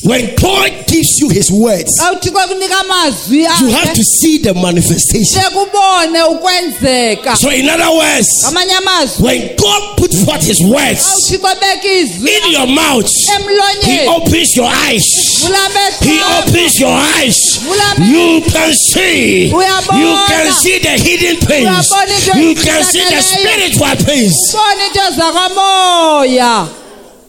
When 0.05 0.35
God 0.35 0.71
gives 0.89 1.21
you 1.21 1.29
His 1.31 1.49
words, 1.53 1.95
xa 2.01 2.11
uthixo 2.12 2.49
kunika 2.49 2.79
amazwi 2.81 3.39
you 3.39 3.47
have 3.71 3.89
akhe 3.91 3.95
to 3.95 4.03
see 4.03 4.39
the 4.39 4.53
manifestation. 4.55 5.25
sekubone 5.25 6.23
ukwenzeka 6.23 7.37
So, 7.37 7.51
in 7.51 7.69
other 7.69 7.89
words, 7.97 8.27
ngamanye 8.45 8.75
amazwi 8.75 9.25
when 9.25 9.57
God 9.57 9.97
put 9.99 10.12
forth 10.27 10.43
His 10.45 10.59
xa 10.61 10.67
words 10.69 11.07
uthixo 11.31 11.49
ebeka 11.49 11.89
izwi 11.89 12.31
in 12.31 12.51
your 12.53 12.67
mouth, 12.67 13.07
He 13.07 13.33
emlonyeni 13.33 14.09
opens 14.09 14.57
your 14.57 14.67
eyes. 14.67 15.03
vula 15.41 15.59
He 16.01 16.19
amehlo 16.19 16.49
opens 16.49 16.81
your 16.81 16.99
eyes. 17.19 17.51
You 17.99 18.42
can 18.50 18.73
see. 18.75 19.47
You 19.49 20.11
can 20.28 20.52
see 20.52 20.78
the 20.78 20.95
hidden 20.99 21.37
things. 21.47 21.88
You 22.35 22.54
can 22.54 22.83
see 22.85 23.04
the 23.09 23.23
spiritual 23.23 23.97
things. 24.04 24.33
ubone 24.52 24.87
into 24.87 25.00
zakamoya 25.16 26.69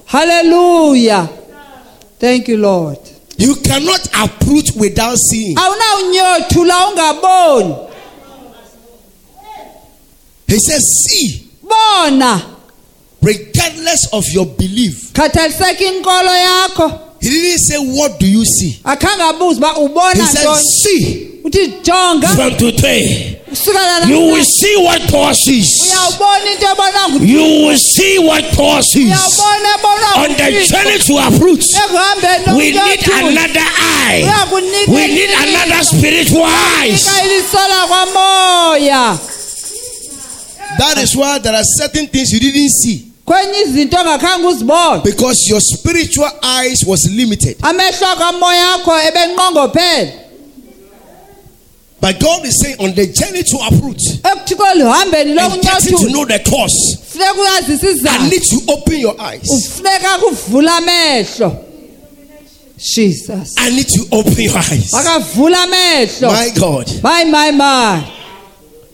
haleluya 0.05 1.27
thank 2.19 2.47
you 2.47 2.57
lord 2.57 2.97
You 3.37 3.55
cannot 3.55 4.05
approach 4.15 4.71
without 4.75 5.17
seeing. 5.17 5.55
He 10.47 10.59
says, 10.59 10.83
See, 11.07 11.49
bona 11.63 12.41
regardless 13.21 14.07
of 14.13 14.23
your 14.31 14.45
belief. 14.45 15.13
Khathaliseka 17.23 17.29
inkolo 17.29 17.29
yakho 17.29 17.29
He 17.29 17.29
didn't 17.29 17.59
say, 17.59 17.77
What 17.77 18.19
do 18.19 18.25
you 18.27 18.45
see? 18.45 18.79
akhange 18.83 19.23
abuze 19.23 19.57
uba 19.57 19.73
He 19.73 19.79
ubona 19.81 20.27
said, 20.27 20.55
See. 20.83 21.29
From 21.43 22.55
today, 22.57 23.41
you 24.07 24.19
will 24.19 24.43
see 24.43 24.75
what 24.77 25.01
God 25.11 25.35
sees. 25.35 25.67
uyawubona 25.83 26.51
into 26.51 26.65
ebona 26.65 27.07
nguthixo 27.09 27.27
You 27.27 27.67
will 27.67 27.77
see 27.77 28.17
what 28.19 28.43
God 28.57 28.83
sees. 28.83 29.11
uyawubona 29.11 29.69
ebona 29.75 30.23
On 30.23 30.29
the 30.31 30.51
journey 30.65 30.97
to 30.99 31.13
our 31.17 31.31
fruits, 31.31 31.67
we 32.57 32.71
need 32.71 33.07
another 33.11 33.67
eye. 33.77 34.23
We 34.87 35.07
need 35.07 35.29
another 35.29 35.83
spiritual 35.83 36.43
eyes. 36.45 37.05
nika 37.05 37.25
ilisola 37.25 37.87
kwamoya 37.87 39.19
That 40.79 40.97
is 40.97 41.15
why 41.15 41.37
there 41.39 41.53
are 41.55 41.63
certain 41.77 42.07
things 42.07 42.31
you 42.31 42.39
didn't 42.39 42.69
see 42.69 43.12
kwenye 43.25 43.61
izinto 43.65 43.97
ongakhange 43.97 44.47
uzibone. 44.47 45.03
Because 45.03 45.49
your 45.49 45.61
spiritual 45.61 46.31
eyes 46.41 46.83
was 46.85 47.05
limited. 47.11 47.57
amehlo 47.61 48.07
akamoya 48.07 48.73
akho 48.73 48.91
ebenqongophele. 49.07 50.19
But 52.01 52.19
God 52.19 52.45
is 52.45 52.59
saying, 52.59 52.75
on 52.79 52.93
the 52.95 53.07
journey 53.07 53.43
to 53.43 53.55
ekuthixo 53.55 54.19
and 54.25 55.61
getting 55.61 55.97
to 55.97 56.09
know 56.11 56.25
the 56.25 56.39
cause, 56.43 57.17
I 57.17 58.29
need 58.29 58.41
to 58.43 58.59
open 58.67 58.99
your 58.99 59.21
eyes. 59.21 59.47
ufuneka 59.49 60.17
kuvula 60.19 60.77
amehlo. 60.77 61.65
Jesus. 62.77 63.55
I 63.57 63.69
need 63.69 63.87
to 63.87 64.05
open 64.11 64.33
your 64.37 64.57
eyes. 64.57 64.91
My 64.91 66.51
God. 66.59 66.91
My, 67.01 67.23
my, 67.23 67.51
mayi 67.51 68.22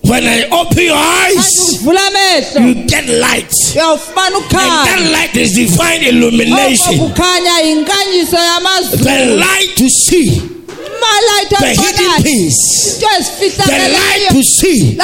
When 0.02 0.24
I 0.24 0.48
open 0.52 0.84
your 0.84 0.96
eyes, 0.96 1.36
kanti 1.36 1.76
ukuvula 1.78 2.02
amehlo. 2.08 2.68
you 2.68 2.74
get 2.88 3.06
light. 3.08 3.54
And 4.50 4.86
that 4.88 5.02
light 5.12 5.36
is 5.36 5.54
divine 5.54 6.02
illumination. 6.04 6.98
The 8.98 9.36
light 9.38 9.76
to 9.78 9.90
see. 9.90 10.42
The 11.60 11.68
hidden 11.82 12.24
things. 12.24 12.56
the 13.00 13.90
light 13.94 14.28
to 14.32 14.44
see. 14.44 14.96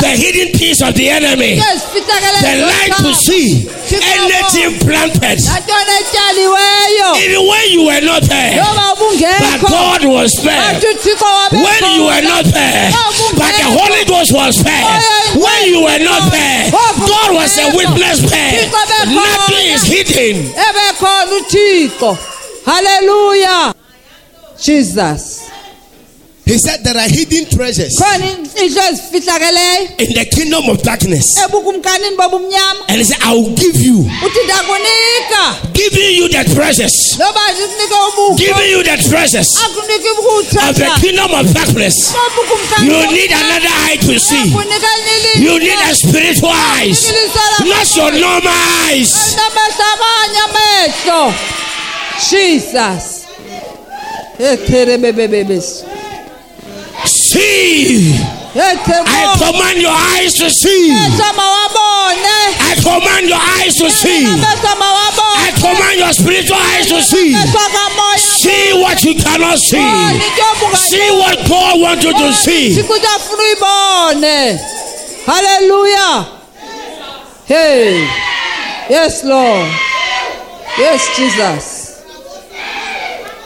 The 0.00 0.08
hidden 0.16 0.52
things 0.58 0.80
of 0.82 0.94
the 0.94 1.08
enemy, 1.10 1.56
the 1.56 2.56
light 2.66 2.92
to 2.98 3.14
see. 3.14 3.68
Anything 3.94 4.78
planted, 4.80 5.38
even 7.22 7.42
when 7.48 7.64
you 7.70 7.82
were 7.86 8.00
not 8.00 8.22
there, 8.22 8.56
but 9.40 9.60
God 9.70 10.04
was 10.04 10.30
there. 10.42 10.80
When 11.52 11.82
you 11.96 12.04
were 12.06 12.22
not 12.22 12.44
there, 12.52 12.90
but 13.40 13.52
the 13.56 13.68
Holy 13.78 14.04
Ghost 14.04 14.32
was 14.32 14.54
there. 14.62 14.84
When 15.34 15.60
you 15.70 15.80
were 15.84 16.02
not 16.04 16.30
there, 16.30 16.70
God 16.70 17.28
was 17.34 17.56
a 17.58 17.66
witness 17.76 18.20
there. 18.30 18.68
Nothing 19.08 19.66
is 19.74 19.82
hidden. 19.84 20.36
haleluya 22.64 23.74
jesus 24.60 25.33
He 26.46 26.58
said 26.58 26.84
there 26.84 26.96
are 26.96 27.08
hidden 27.08 27.48
treasures 27.48 27.96
khona 27.96 28.36
into 28.36 28.80
ezifihlakeleyo 28.80 29.96
in 29.98 30.12
the 30.12 30.24
kingdom 30.28 30.68
of 30.68 30.82
darkness. 30.82 31.24
And 31.40 32.98
he 33.00 33.04
said, 33.04 33.16
I 33.24 33.32
will 33.32 33.54
give 33.56 33.76
you, 33.80 34.04
Giving 35.72 36.14
you 36.20 36.28
the 36.28 36.44
treasures, 36.54 37.16
noba 37.18 37.40
ndikunike 37.52 37.94
ubukho 37.94 38.36
giving 38.36 38.70
you 38.70 38.82
the 38.82 38.96
treasures 39.08 39.48
of 40.68 40.76
the 40.76 40.90
kingdom 41.00 41.30
of 41.32 41.52
darkness. 41.54 42.14
You 42.82 42.92
need 43.12 43.32
another 43.32 43.72
eye 43.88 43.96
to 44.04 44.18
see. 44.20 44.44
You 45.42 45.58
need 45.58 45.80
a 45.80 45.94
spiritual 45.94 46.52
eyes, 46.52 47.10
not 47.64 47.96
your 47.96 48.12
normal 48.12 48.52
eyes. 48.84 49.36
namehlo 49.36 49.84
abanye 49.94 50.40
amehlo 50.46 51.34
jesus 52.30 53.24
See, 57.34 58.14
I 58.54 58.78
command 59.42 59.82
your 59.82 59.90
eyes 59.90 60.34
to 60.38 60.46
see. 60.48 60.94
I 60.94 62.78
command 62.78 63.26
your 63.26 63.42
eyes 63.42 63.74
to 63.82 63.90
see. 63.90 64.22
I 64.22 65.50
command 65.58 65.98
your 65.98 66.12
spiritual 66.14 66.56
eyes 66.56 66.86
to 66.94 67.02
see. 67.02 67.34
See 67.34 68.78
what 68.78 69.02
you 69.02 69.14
cannot 69.18 69.58
see. 69.58 69.82
See 70.78 71.10
what 71.18 71.34
God 71.48 71.80
wants 71.80 72.04
you 72.04 72.12
to 72.14 72.32
see. 72.32 72.74
sikuthi 72.74 73.06
afuna 73.06 73.42
uyibone 73.42 74.60
haleluya 75.26 76.26
hey. 77.46 78.06
Yes 78.88 79.24
lord. 79.24 79.68
Yes 80.78 81.02
jesus 81.16 81.73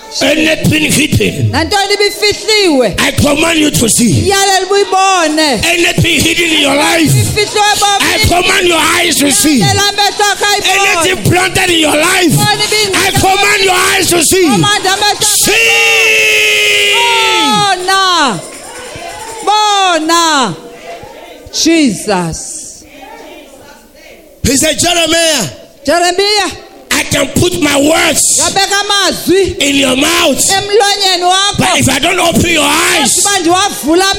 Anything 0.08 0.90
hidden, 0.90 1.54
I 1.54 1.64
command 3.12 3.58
you 3.58 3.70
to 3.70 3.88
see. 3.90 4.32
Anything 4.32 6.20
hidden 6.20 6.50
in 6.50 6.60
your 6.62 6.74
life, 6.74 7.12
I 7.12 8.18
command 8.26 8.66
your 8.66 8.80
eyes 8.80 9.16
to 9.16 9.30
see. 9.30 9.60
ela 9.60 9.82
amehlo 9.92 10.24
akho 10.32 10.44
ayibone. 10.48 10.88
Anything 10.96 11.30
planted 11.30 11.70
in 11.70 11.80
your 11.80 11.92
life, 11.92 12.32
I 12.40 13.10
command 13.20 13.64
your 13.64 13.74
eyes 13.74 14.08
to 14.08 14.22
see. 14.24 14.48
Command 14.48 14.84
amehlo 14.84 15.12
akho 15.12 15.24
See. 15.44 16.94
bona. 17.84 18.40
Bona. 19.44 20.56
Jesus. 21.52 22.84
He 24.42 24.56
said, 24.56 24.78
Jeremiah, 24.78 25.44
jeremiya 25.84 26.67
I 26.98 27.04
can 27.04 27.28
put 27.38 27.60
my 27.62 27.76
words 27.78 28.20
in 29.60 29.76
your 29.76 29.96
mouth, 29.96 30.36
but 31.58 31.78
if 31.78 31.88
I 31.88 31.98
don't 32.00 32.18
open 32.18 32.50
your 32.50 32.64
eyes 32.64 33.14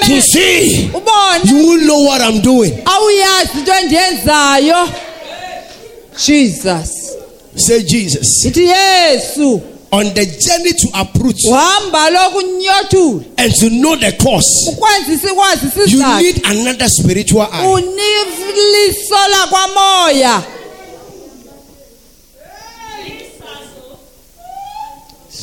to 0.06 0.22
see, 0.22 0.86
you 0.86 1.58
will 1.58 1.82
know 1.86 2.00
what 2.00 2.22
I'm 2.22 2.40
doing. 2.42 2.72
awuyazi 2.86 3.60
into 3.60 3.72
endiyenzayo. 3.72 4.88
Jesus. 6.18 7.16
Say 7.56 7.84
Jesus. 7.84 8.46
yesu. 8.56 9.62
On 9.92 10.06
the 10.14 10.24
journey 10.24 10.72
to 10.72 10.88
approach 10.94 11.44
and 13.38 13.56
to 13.56 13.70
know 13.72 13.96
the 13.96 14.12
ikwazi 14.72 15.92
you 15.92 16.00
need 16.22 16.46
another 16.46 16.88
spiritual 16.88 17.42
eye. 17.42 17.66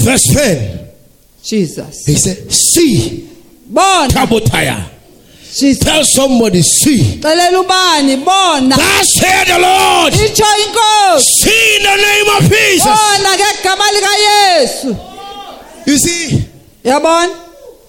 Unilisola 0.06 0.14
kwamoya 0.14 0.18
Verse 0.18 0.32
10. 0.34 0.78
jesus 1.44 2.06
He 2.06 2.14
said, 2.14 2.52
See, 2.52 3.28
bona 3.66 4.08
Kabotaya. 4.12 4.84
jesus 5.58 5.78
tell 5.78 6.04
somebody, 6.04 6.62
see. 6.62 7.18
celela 7.20 7.60
ubani 7.60 8.16
bona 8.24 8.76
Thus 8.76 9.06
said 9.18 9.44
the 9.46 9.58
Lord, 9.58 10.12
see 10.14 11.76
in 11.76 11.82
the 11.82 11.96
name 11.96 12.28
of 12.38 12.50
Jesus. 12.50 12.84
bona 12.86 13.36
ngegama 13.36 13.84
likayesu 13.92 14.96
You 15.86 15.98
see, 15.98 16.44
yabona 16.84 17.30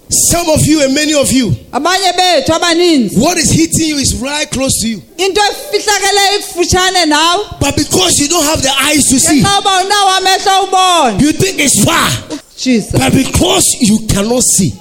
some 0.10 0.50
of 0.50 0.60
you 0.66 0.84
and 0.84 0.94
many 0.94 1.14
of 1.14 1.32
you, 1.32 1.52
abanye 1.72 2.12
bethu 2.14 2.54
abaninzi. 2.54 3.18
what 3.20 3.38
is 3.38 3.52
hitting 3.52 3.88
you 3.88 3.98
is 3.98 4.16
right 4.16 4.50
close 4.52 4.72
to 4.82 4.88
you. 4.88 5.02
into 5.18 5.42
efihlakeleyo 5.42 6.40
ikufutshane 6.40 7.60
But 7.60 7.76
because 7.76 8.18
you 8.20 8.28
don't 8.30 8.46
have 8.46 8.62
the 8.62 8.72
eyes 8.84 9.04
to 9.10 9.20
see, 9.20 9.42
ngenxa 9.42 9.60
uba 9.60 9.70
unawo 9.86 10.10
amehlo 10.18 10.64
ubona 10.64 11.22
You 11.22 11.34
think 11.34 11.60
it's 11.60 11.84
far, 11.84 12.10
jesus. 12.58 12.92
But 12.92 13.14
because 13.14 13.64
you 13.82 14.00
cannot 14.08 14.44
see, 14.44 14.74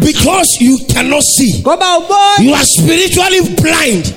because 0.00 0.46
you 0.60 0.78
cannot 0.88 1.22
see. 1.22 1.62
You 1.62 2.54
are 2.54 2.64
spiritually 2.64 3.54
blind. 3.56 4.16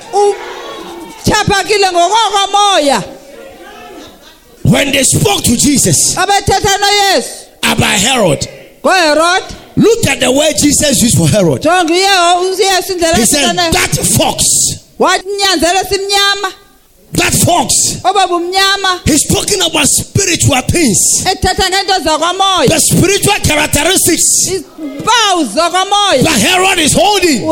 When 4.64 4.92
they 4.92 5.02
spoke 5.02 5.42
to 5.44 5.56
Jesus 5.56 6.16
abethetha 6.16 6.78
noyesu 6.78 8.61
about 8.82 8.96
Herod, 8.96 9.44
look 9.76 10.06
at 10.06 10.20
the 10.20 10.30
word 10.30 10.54
Jesus 10.62 11.02
used 11.02 11.16
for 11.18 11.28
Herod. 11.28 11.62
jonga 11.62 11.92
uye- 11.92 12.06
oh, 12.08 12.50
uyesu 12.50 12.92
indlela 12.92 13.16
He 13.16 13.26
said. 13.26 13.56
That 13.72 13.94
fox, 14.16 14.42
simnyama. 15.88 16.52
That 17.12 17.34
fox. 17.44 17.68
He's 19.04 19.26
talking 19.28 19.60
about 19.60 19.86
spiritual 19.86 20.62
things, 20.62 20.98
ethetha 21.26 21.68
ngento 21.70 21.98
zakwamoya. 22.04 22.66
The 22.68 22.80
spiritual 22.80 23.38
characteristics 23.44 24.48
that 26.24 26.40
Herod 26.40 26.78
is 26.78 26.92
holding. 26.94 27.42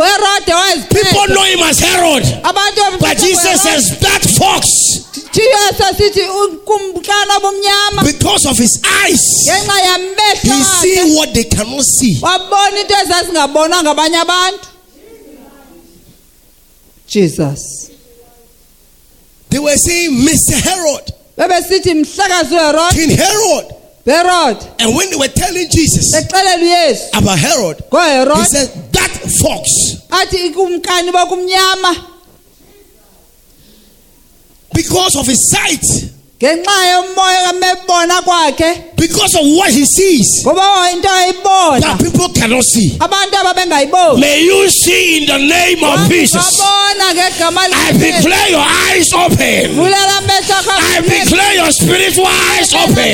People 0.89 1.27
know 1.35 1.45
him 1.45 1.63
as 1.63 1.79
Herod, 1.79 2.25
but 3.01 3.17
Jesus 3.19 3.63
says, 3.63 3.99
That 4.01 4.23
fox, 4.39 4.67
jiyesu 5.33 5.97
sithi 5.97 6.21
kumkani 6.65 7.33
obumnyama 7.37 8.03
because 8.03 8.47
of 8.47 8.59
his 8.59 8.83
eyes, 9.03 9.21
he 9.45 9.51
akhe 9.51 10.65
see 10.81 11.17
what 11.17 11.33
they 11.35 11.45
cannot 11.45 11.85
see. 11.85 12.19
wabona 12.23 12.81
into 12.81 12.95
ezazingabonwa 12.95 13.83
ngabanye 13.83 14.17
abantu? 14.17 14.69
Jesus. 17.07 17.91
They 19.51 19.59
were 19.59 19.77
saying, 19.77 20.13
Mr. 20.13 20.55
Herod, 20.63 21.13
bebesithi 21.37 21.95
mhlakazi 21.95 22.55
uherode 22.55 22.95
King 22.95 23.17
Herod. 23.17 23.75
herode 24.07 24.65
And 24.79 24.95
when 24.97 25.11
they 25.11 25.17
were 25.17 25.29
telling 25.29 25.69
Jesus 25.69 26.15
about 27.13 27.39
Herod, 27.39 27.77
he 27.79 28.45
said, 28.45 28.93
That 28.93 29.11
fox, 29.43 30.07
athi 30.11 30.51
kumkani 30.55 31.13
bokumnyama 31.13 31.97
because 34.81 35.15
of 35.21 35.27
his 35.27 35.41
sight, 35.53 35.85
ngenxa 36.41 36.77
yomoya 36.93 37.41
kamebona 37.47 38.23
kwakhe 38.23 38.97
because 38.97 39.35
of 39.37 39.45
what 39.57 39.71
he 39.71 39.85
sees, 39.85 40.29
ngoba 40.45 40.89
into 40.93 41.09
ayibona 41.09 41.81
that 41.81 41.99
people 42.01 42.29
cannot 42.33 42.65
see. 42.65 42.97
abantu 42.99 43.37
ababengayiboni 43.37 44.21
May 44.21 44.41
you 44.45 44.69
see 44.71 45.21
in 45.21 45.27
the 45.29 45.39
name 45.39 45.85
of 45.85 46.09
Jesus. 46.09 46.41
babona 46.61 47.13
ngegama 47.15 47.61
I 47.61 47.93
declare 47.93 48.49
your 48.51 48.65
eyes 48.89 49.13
open. 49.13 49.77
vulela 49.77 50.17
amehlo 50.21 50.55
akho 50.57 50.73
I 50.73 51.01
declare 51.05 51.55
your 51.61 51.73
spiritual 51.73 52.27
eyes 52.27 52.73
open. 52.73 53.13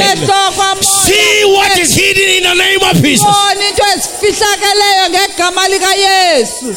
See 0.82 1.42
what 1.50 1.74
is 1.78 1.94
hidden 1.94 2.28
in 2.38 2.42
the 2.46 2.54
name 2.54 2.82
of 2.90 2.94
Jesus. 3.02 3.26
bona 3.26 3.64
into 3.68 3.82
ezifihlakeleyo 3.94 5.10
ngegama 5.10 5.68
likayesu 5.68 6.76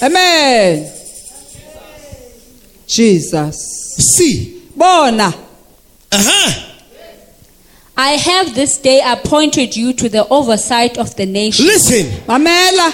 amen 0.00 0.90
jesus 2.86 3.56
See. 4.16 4.62
bona 4.76 5.32
Uh-huh. 6.12 6.52
I 7.96 8.12
have 8.12 8.54
this 8.54 8.76
day 8.78 9.00
appointed 9.04 9.76
you 9.76 9.92
to 9.94 10.08
the 10.08 10.26
oversight 10.28 10.98
of 10.98 11.14
the 11.16 11.26
nation. 11.26 11.66
Listen. 11.66 12.06
mamela 12.26 12.92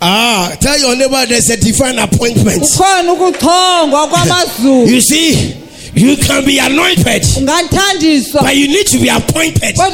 Ah, 0.00 0.56
tell 0.60 0.78
your 0.78 0.94
neighbor 0.96 1.26
there's 1.26 1.50
a 1.50 1.56
divine 1.56 1.98
appointment. 1.98 2.62
kukhona 2.62 3.12
ukuchongwa 3.12 4.08
kwamazulu 4.08 4.86
You 4.88 5.00
see, 5.00 5.54
you 5.94 6.16
can 6.16 6.44
be 6.44 6.58
anointed, 6.58 7.24
but 7.44 8.54
you 8.56 8.68
need 8.68 8.86
to 8.86 8.98
be 8.98 9.08
appointed 9.08 9.76
for 9.76 9.86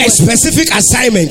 a 0.00 0.10
specific 0.10 0.68
assignment. 0.74 1.30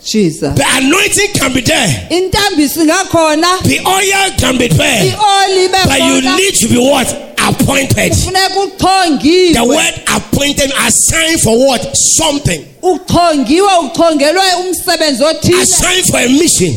Or 0.00 0.04
umsebenzi 0.04 0.04
othile 0.04 0.04
jesus. 0.04 0.54
The 0.54 0.64
anointing 0.68 1.32
can 1.34 1.52
be 1.52 1.60
there, 1.60 2.08
intambisi 2.10 2.84
ngakhona 2.84 3.62
the 3.62 3.80
oil 3.86 4.30
can 4.38 4.58
be 4.58 4.68
there, 4.68 5.04
ioli 5.04 5.68
but 5.72 6.00
you 6.00 6.36
need 6.36 6.54
to 6.54 6.68
be 6.68 6.78
what? 6.78 7.26
Appointed. 7.42 8.12
The 8.12 9.64
word 9.66 9.94
appointed, 10.14 10.70
assigned 10.76 11.40
for 11.40 11.56
what? 11.66 11.96
Something. 11.96 12.64
uchongiwe 12.82 13.78
uchongelwe 13.78 14.54
umsebenzi 14.60 15.24
othile. 15.24 15.62
Assigned 15.62 16.06
for 16.06 16.20
a 16.20 16.28
mission. 16.28 16.74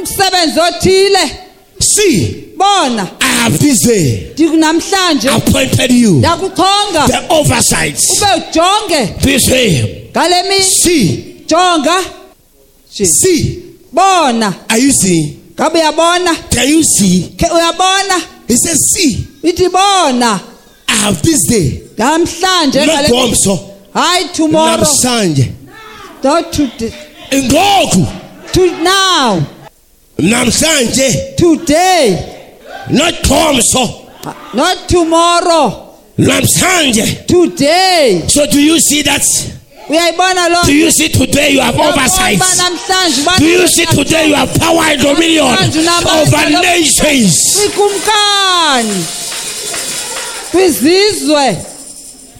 umsebenzi 0.00 0.60
othile. 0.60 1.30
See, 1.80 2.54
bona. 2.56 3.08
I 3.20 3.26
have 3.42 3.58
this 3.58 3.86
day 3.86 4.30
ndikunamhlanje 4.32 5.28
appointed 5.28 5.90
you. 5.90 6.14
Ndakuchonga 6.14 7.06
the 7.06 7.26
oversight. 7.34 7.98
ube 7.98 8.26
ujonge. 8.36 9.20
This 9.20 9.46
day, 9.46 10.08
ngale 10.12 10.42
mini 10.48 10.62
see, 10.62 11.44
jonga 11.46 12.17
see. 12.90 13.62
bona 13.92 14.54
Are 14.68 14.78
you 14.78 14.92
seeing? 14.92 15.34
ngabe 15.54 15.78
uyabona 15.78 16.34
Can 16.50 16.68
you 16.68 16.82
see? 16.84 17.34
Ke 17.36 17.46
uyabona 17.52 18.20
He 18.48 18.56
says, 18.56 18.78
See, 18.94 19.26
ithi 19.42 19.68
bona 19.70 20.40
I 20.88 20.92
have 20.92 21.22
this 21.22 21.46
day. 21.48 21.82
namhlanje 21.98 22.86
Not. 22.86 23.04
Gomso. 23.10 23.58
hayi 23.94 24.28
tomorrow 24.34 24.78
Namsanje. 24.84 25.52
not 26.24 26.52
today 26.52 26.92
Ngoku. 27.32 28.52
to 28.52 28.82
now 28.82 29.46
Namsanje. 30.18 31.36
today 31.36 32.34
Not 32.90 33.14
Gomso. 33.22 34.10
not 34.54 34.88
tomorrow 34.88 35.94
Namsanje. 36.18 37.26
today 37.26 38.24
So 38.28 38.46
do 38.46 38.60
you 38.60 38.78
see 38.80 39.02
that? 39.02 39.22
Do 39.88 40.74
you 40.74 40.90
see 40.90 41.08
today 41.08 41.50
you 41.50 41.60
have 41.60 41.78
oversight? 41.78 42.38
Do 43.38 43.44
you 43.46 43.66
see 43.68 43.86
today 43.86 44.28
you 44.28 44.34
have 44.34 44.52
power 44.60 44.82
and 44.84 45.00
dominion 45.00 45.46
over 45.46 46.50
nations? 46.60 47.34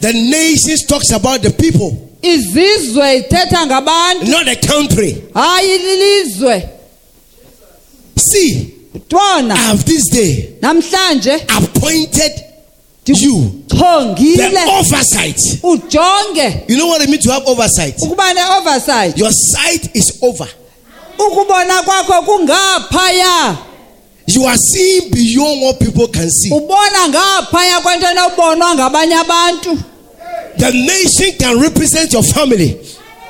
The 0.00 0.12
nations 0.12 0.86
talks 0.86 1.10
about 1.10 1.42
the 1.42 1.50
people, 1.50 2.08
izizwe 2.22 3.16
ithetha 3.16 3.66
ngabantu 3.66 4.26
not 4.28 4.44
the 4.46 4.56
country. 4.66 5.22
hayi 5.34 5.78
lilizwe 5.78 6.68
See, 8.18 8.74
I 9.14 9.54
have 9.54 9.84
this 9.84 10.02
day 10.10 10.54
namhlanje 10.60 11.34
appointed 11.56 12.47
you 13.14 13.64
the 13.68 14.64
oversight. 14.78 15.36
ujonge 15.62 16.64
You 16.68 16.76
know 16.76 16.86
what 16.86 17.02
it 17.02 17.08
means 17.08 17.24
to 17.24 17.32
have 17.32 17.46
oversight? 17.46 17.94
ukuba 18.02 18.34
ne-oversight 18.34 19.16
Your 19.18 19.30
sight 19.32 19.90
is 19.96 20.18
over. 20.22 20.48
ukubona 21.18 21.82
kwakho 21.82 22.22
kungaphaya 22.22 23.56
You 24.26 24.44
are 24.44 24.56
seeing 24.58 25.10
beyond 25.10 25.62
what 25.62 25.78
people 25.80 26.06
can 26.08 26.30
see. 26.30 26.50
ubona 26.50 27.08
ngaphaya 27.08 27.80
kwento 27.80 28.06
enobonwa 28.10 28.74
ngabanye 28.74 29.14
abantu 29.14 29.78
The 30.58 30.70
nation 30.72 31.32
can 31.38 31.60
represent 31.60 32.12
your 32.12 32.24
family. 32.24 32.76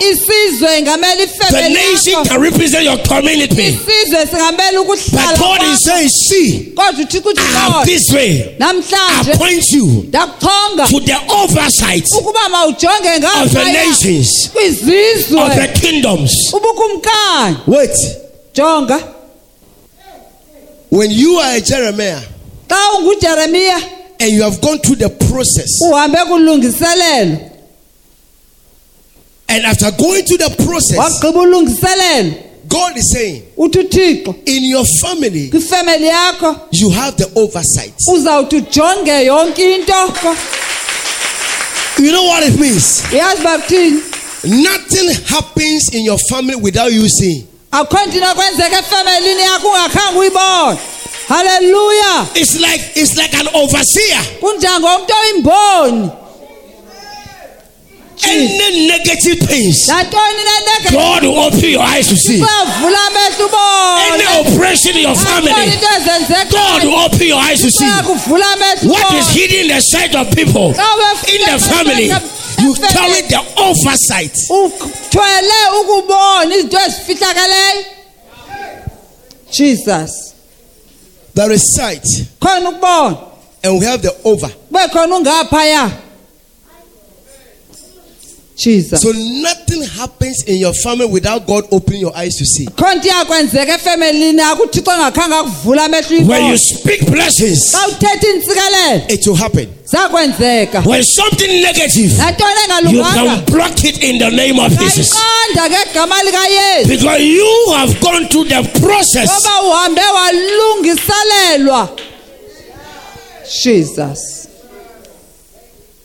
Isizwe 0.01 0.79
ingamele 0.79 1.27
The 1.27 1.33
ifemeli 1.45 1.75
nation 1.75 2.25
can 2.25 2.41
represent 2.43 2.85
your 2.85 2.99
community. 2.99 3.63
isizwe 3.63 4.27
singamele 4.31 4.79
But 4.87 5.39
God 5.39 5.63
is 5.73 5.85
saying, 5.85 6.09
see, 6.09 6.73
kodwa 6.75 7.05
uthixo 7.05 7.29
uthi 7.29 7.41
I 7.41 7.45
have 7.45 7.73
"Lord, 7.73 7.87
this 7.89 8.13
way. 8.13 8.55
namhlanje 8.59 9.33
Appoint 9.33 9.65
you 9.73 9.87
ndakuchonga 10.09 10.87
to 10.89 11.01
the 11.01 11.17
oversight 11.35 12.05
ukuba 12.19 12.49
mawujonge 12.49 13.09
of 13.43 13.53
the 13.53 13.65
nations, 13.65 14.51
of 14.55 15.55
the 15.55 15.69
kingdoms. 15.81 16.31
ubukumkani 16.53 17.57
Wait, 17.67 17.97
jonga 18.55 18.99
when 20.91 21.11
you 21.11 21.37
are 21.39 21.57
a 21.57 21.61
Jeremiah 21.61 22.21
xa 22.69 22.77
ungujeremiya 22.99 23.83
and 24.21 24.33
you 24.33 24.43
have 24.43 24.61
gone 24.61 24.79
through 24.79 24.97
the 24.97 25.09
process, 25.09 25.71
uhambe 25.91 26.19
kulungiselelo 26.19 27.48
and 29.49 29.65
after 29.65 29.91
going 29.93 30.25
through 30.25 30.39
the 30.39 30.51
process, 30.65 31.21
God 32.69 32.97
is 32.99 33.11
saying, 33.13 33.43
in 34.47 34.65
your 34.65 34.85
family, 35.01 35.49
you 36.73 36.91
have 36.91 37.17
the 37.17 37.31
oversight. 37.35 37.95
uzawuthi 38.09 38.57
ujonge 38.61 39.25
yonke 39.25 39.59
into 39.59 39.93
You 41.99 42.13
know 42.13 42.25
what 42.25 42.43
it 42.45 42.61
means? 42.61 43.03
Nothing 44.45 45.09
happens 45.27 45.89
in 45.95 46.05
your 46.05 46.19
family 46.31 46.57
without 46.57 46.93
you 46.93 47.09
seeing. 47.09 47.47
akho 47.73 47.99
nto 48.07 48.17
inokwenzeka 48.19 48.79
efemelini 48.79 49.41
yakho 49.43 49.69
ungakhange 49.69 50.19
uyibone 50.19 50.79
halleluya 51.29 52.27
It's 52.35 52.55
like 52.61 52.83
it's 52.95 53.17
like 53.17 53.35
an 53.35 53.49
overseer. 53.55 54.21
Any 58.23 58.87
negative 58.89 59.39
nenege 59.39 60.91
God 60.93 61.23
will 61.25 61.39
open 61.39 61.71
your 61.71 61.83
eyes 61.83 62.09
to 62.09 62.17
see. 62.17 62.41
Any 64.13 64.25
oppression 64.41 64.97
in 64.97 65.03
your 65.03 65.17
family, 65.17 65.53
God 66.51 66.85
will 66.85 66.99
open 67.07 67.27
your 67.27 67.39
eyes 67.41 67.61
to 67.63 67.71
see. 67.71 67.85
What 68.89 69.13
is 69.15 69.29
hidden 69.35 69.61
in 69.63 69.69
the 69.69 69.81
sight 69.81 70.15
of 70.15 70.35
people 70.35 70.75
in 71.29 71.41
the 71.47 71.59
family, 71.59 72.09
you 72.61 72.75
carry 72.75 73.23
the 73.23 73.41
oversight. 73.57 74.35
uthwele 74.51 75.61
ukubona 75.81 76.55
izinto 76.55 76.79
ezifihlakeleyo 76.79 77.85
jesus 79.51 80.11
There 81.35 81.53
is 81.53 81.63
sight. 81.77 82.05
And 83.63 83.79
we 83.79 83.85
have 83.87 84.03
the 84.03 84.13
over. 84.25 84.49
Kube 88.59 88.67
khona 88.67 88.67
ungaphaya 88.67 88.69
jesus. 88.99 89.01
So 89.03 89.13
nothing 89.13 89.83
happens 89.83 90.45
in 90.47 90.57
your 90.59 90.75
family 90.75 91.07
without 91.07 91.47
God 91.47 91.65
opening 91.71 92.01
your 92.01 92.17
eyes 92.17 92.35
to 92.37 92.45
see. 92.45 92.67
khonto 92.67 93.09
iyakwenzeka 93.09 93.75
efemelini 93.75 94.41
yakho 94.41 94.63
uthixo 94.63 94.93
engakhange 94.93 95.35
akuvula 95.35 95.85
amehlo 95.85 96.27
When 96.27 96.47
you 96.47 96.59
speak 96.59 97.07
blessings, 97.07 97.73
xa 97.73 97.89
uthetha 97.89 98.27
intsikelelo 98.27 99.11
It 99.11 99.27
will 99.27 99.37
happen. 99.37 99.69
when 100.85 101.03
something 101.03 101.63
negative, 101.63 102.13
you 102.91 103.03
can 103.03 103.45
block 103.47 103.85
it 103.85 104.03
in 104.03 104.19
the 104.19 104.31
name 104.31 104.59
of 104.59 104.73
Jesus. 104.79 105.17
ayiqanda 105.17 105.69
ngegama 105.69 106.23
likayesu. 106.25 106.89
Because 106.89 107.23
you 107.23 107.73
have 107.75 108.01
gone 108.01 108.27
through 108.29 108.45
the 108.45 108.63
process. 108.81 109.31
Ngoba 109.31 109.63
uhambe 109.63 110.03
walungiselelwa. 110.03 111.89
Jesus. 113.63 114.49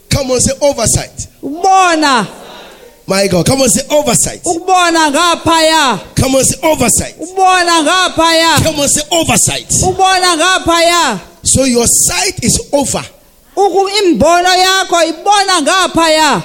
Come 0.10 0.32
on, 0.32 0.40
say 0.40 0.54
oversight. 0.62 1.28
ukubona 1.42 2.43
My 3.06 3.28
God. 3.28 3.46
Come 3.46 3.62
on, 3.62 3.70
say 3.70 3.86
oversight. 3.90 4.42
ngaphaya 4.44 6.00
Come 6.16 6.36
on, 6.36 6.44
say 6.44 6.58
oversight. 6.64 7.16
ubona 7.20 7.84
ngaphaya 7.84 8.64
Come 8.64 8.80
on, 8.80 8.88
say 8.88 9.02
oversight. 9.12 9.70
ubona 9.84 10.36
ngaphaya 10.38 11.20
So 11.44 11.66
your 11.66 11.86
sight 11.88 12.44
is 12.44 12.60
over. 12.72 13.04
uku 13.58 13.90
imbono 13.90 14.50
yakho 14.50 15.04
ibona 15.04 15.62
ngaphaya 15.62 16.44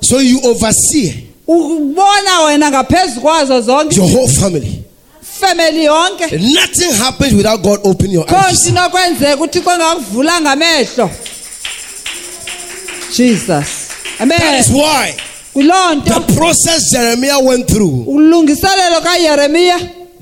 So 0.00 0.18
you 0.20 0.40
oversee 0.44 1.12
ukubona 1.46 2.40
wena 2.46 2.70
ngaphezu 2.70 3.20
kwazo 3.20 3.60
zonke 3.60 3.96
your 3.96 4.08
whole 4.08 4.28
family. 4.28 4.84
family 5.22 5.84
yonke 5.84 6.30
Nothing 6.54 6.92
happens 6.92 7.34
without 7.34 7.62
God 7.62 7.80
opening 7.84 8.12
your 8.12 8.24
eyes. 8.24 8.30
to 8.30 8.34
khonto 8.36 8.56
see. 8.56 8.68
inokwenzeka 8.70 9.42
uthixo 9.42 9.70
engakuvulanga 9.72 10.50
amehlo 10.52 11.10
jesus 13.16 13.85
amen 14.20 14.38
That 14.38 14.60
is 14.60 14.70
why 14.70 15.14
the 16.04 16.20
process 16.36 16.90
Jeremiah 16.92 17.40
went 17.42 17.66
through, 17.68 18.04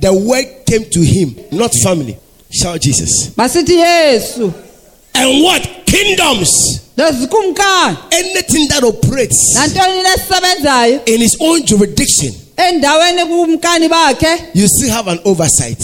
the 0.01 0.13
word 0.13 0.47
came 0.67 0.85
to 0.91 1.01
him, 1.01 1.35
not 1.53 1.73
family. 1.83 2.17
Shout 2.53 2.81
Jesus. 2.81 3.31
and 5.15 5.43
what? 5.43 5.63
Kingdoms. 5.87 6.51
Anything 8.13 8.69
that 8.69 8.83
operates 8.85 9.57
in 11.07 11.21
his 11.21 11.37
own 11.41 11.63
jurisdiction, 11.67 12.33
endaweni 12.57 13.25
kumkani 13.25 13.89
bakhe 13.89 14.51
you 14.55 14.69
still 14.69 14.91
have 14.91 15.09
an 15.09 15.19
oversight. 15.25 15.79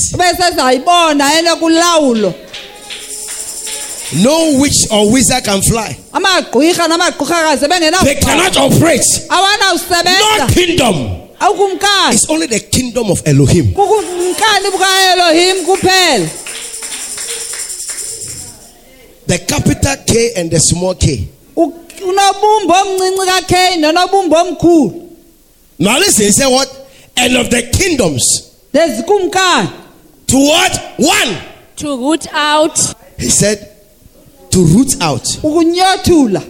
Bese 4.13 4.23
sayibona 4.23 4.23
enokulawulo 4.23 4.23
No 4.23 4.61
witch 4.61 4.87
or 4.91 5.13
wizard 5.13 5.45
can 5.45 5.63
fly. 5.63 5.97
amagqwirha 6.13 6.89
namagqwirhakazi 6.89 7.61
They 7.61 7.69
bengenawusebenza 7.69 8.21
cannot 8.21 8.57
operate. 8.57 9.05
No 9.29 9.37
awanawusebenza 9.37 10.47
kingdom. 10.55 11.17
awukumkani 11.41 12.15
It's 12.15 12.29
only 12.31 12.47
the 12.47 12.61
kingdom 12.61 13.11
of 13.11 13.23
Elohim. 13.27 13.73
kukumkani 13.75 14.71
bukaelohim 14.73 15.65
kuphela 15.67 16.29
The 19.27 19.39
capital 19.39 19.97
K 20.07 20.33
and 20.37 20.51
the 20.51 20.59
small 20.59 20.95
k. 20.95 21.29
U- 21.57 21.73
unobumbo 22.03 22.75
omncinci 22.75 23.27
kakhe 23.27 23.77
nonobumbo 23.77 24.37
omkhulu 24.37 25.07
Now 25.79 25.99
listen, 25.99 26.27
he 26.27 26.33
said 26.33 26.49
what? 26.49 26.69
And 27.17 27.37
of 27.37 27.49
the 27.51 27.63
kingdoms. 27.63 28.23
nezikumkani 28.75 29.71
To 30.29 30.37
what? 30.37 30.95
One. 30.99 31.37
To 31.77 31.97
root 31.97 32.27
out, 32.33 32.79
He 33.19 33.29
said 33.31 33.70
to 34.51 34.65
root 34.65 34.97
out, 35.01 35.23
ukunyothula 35.43 36.43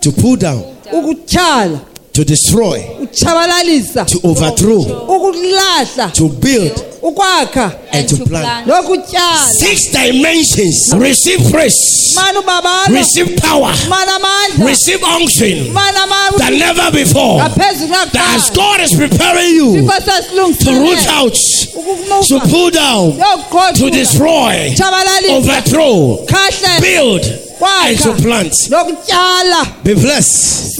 to 0.00 0.12
pull 0.12 0.36
down, 0.36 0.62
ukutyhala 0.92 1.80
to 2.12 2.24
destroy, 2.24 2.78
utshabalalisa 3.00 4.04
to 4.06 4.20
overthrow, 4.28 4.80
ukulahla 5.08 6.12
to 6.12 6.28
build, 6.28 6.72
ukwakha 7.02 7.74
and 7.92 8.08
to 8.08 8.24
plant. 8.24 8.66
Six 9.58 9.92
dimensions. 9.92 10.92
Receive 10.96 11.50
praise. 11.50 12.16
Receive 12.90 13.36
power. 13.42 13.72
Receive 14.58 15.02
unction 15.02 15.74
than 16.38 16.58
never 16.58 16.90
before. 16.92 17.40
as 17.42 18.50
God 18.54 18.80
is 18.80 18.94
preparing 18.96 19.50
you 19.50 19.86
to 19.86 20.70
root 20.80 21.06
out, 21.08 21.34
to 22.28 22.40
pull 22.48 22.70
down, 22.70 23.12
to 23.74 23.90
destroy, 23.90 24.74
overthrow, 25.30 26.24
build, 26.80 27.22
and 27.90 27.98
to 27.98 28.12
plant. 28.22 28.52
Be 29.84 29.94
blessed, 29.94 30.76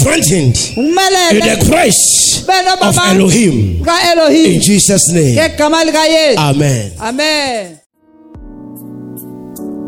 Strengthened. 0.00 0.56
In 0.76 1.40
the 1.40 1.64
grace 1.70 2.44
ube 2.46 2.82
of 2.82 2.96
Elohim. 2.98 3.82
in 4.54 4.60
Jesus' 4.60 5.12
name. 5.12 5.36
Amen. 6.38 6.92
amen 7.00 7.80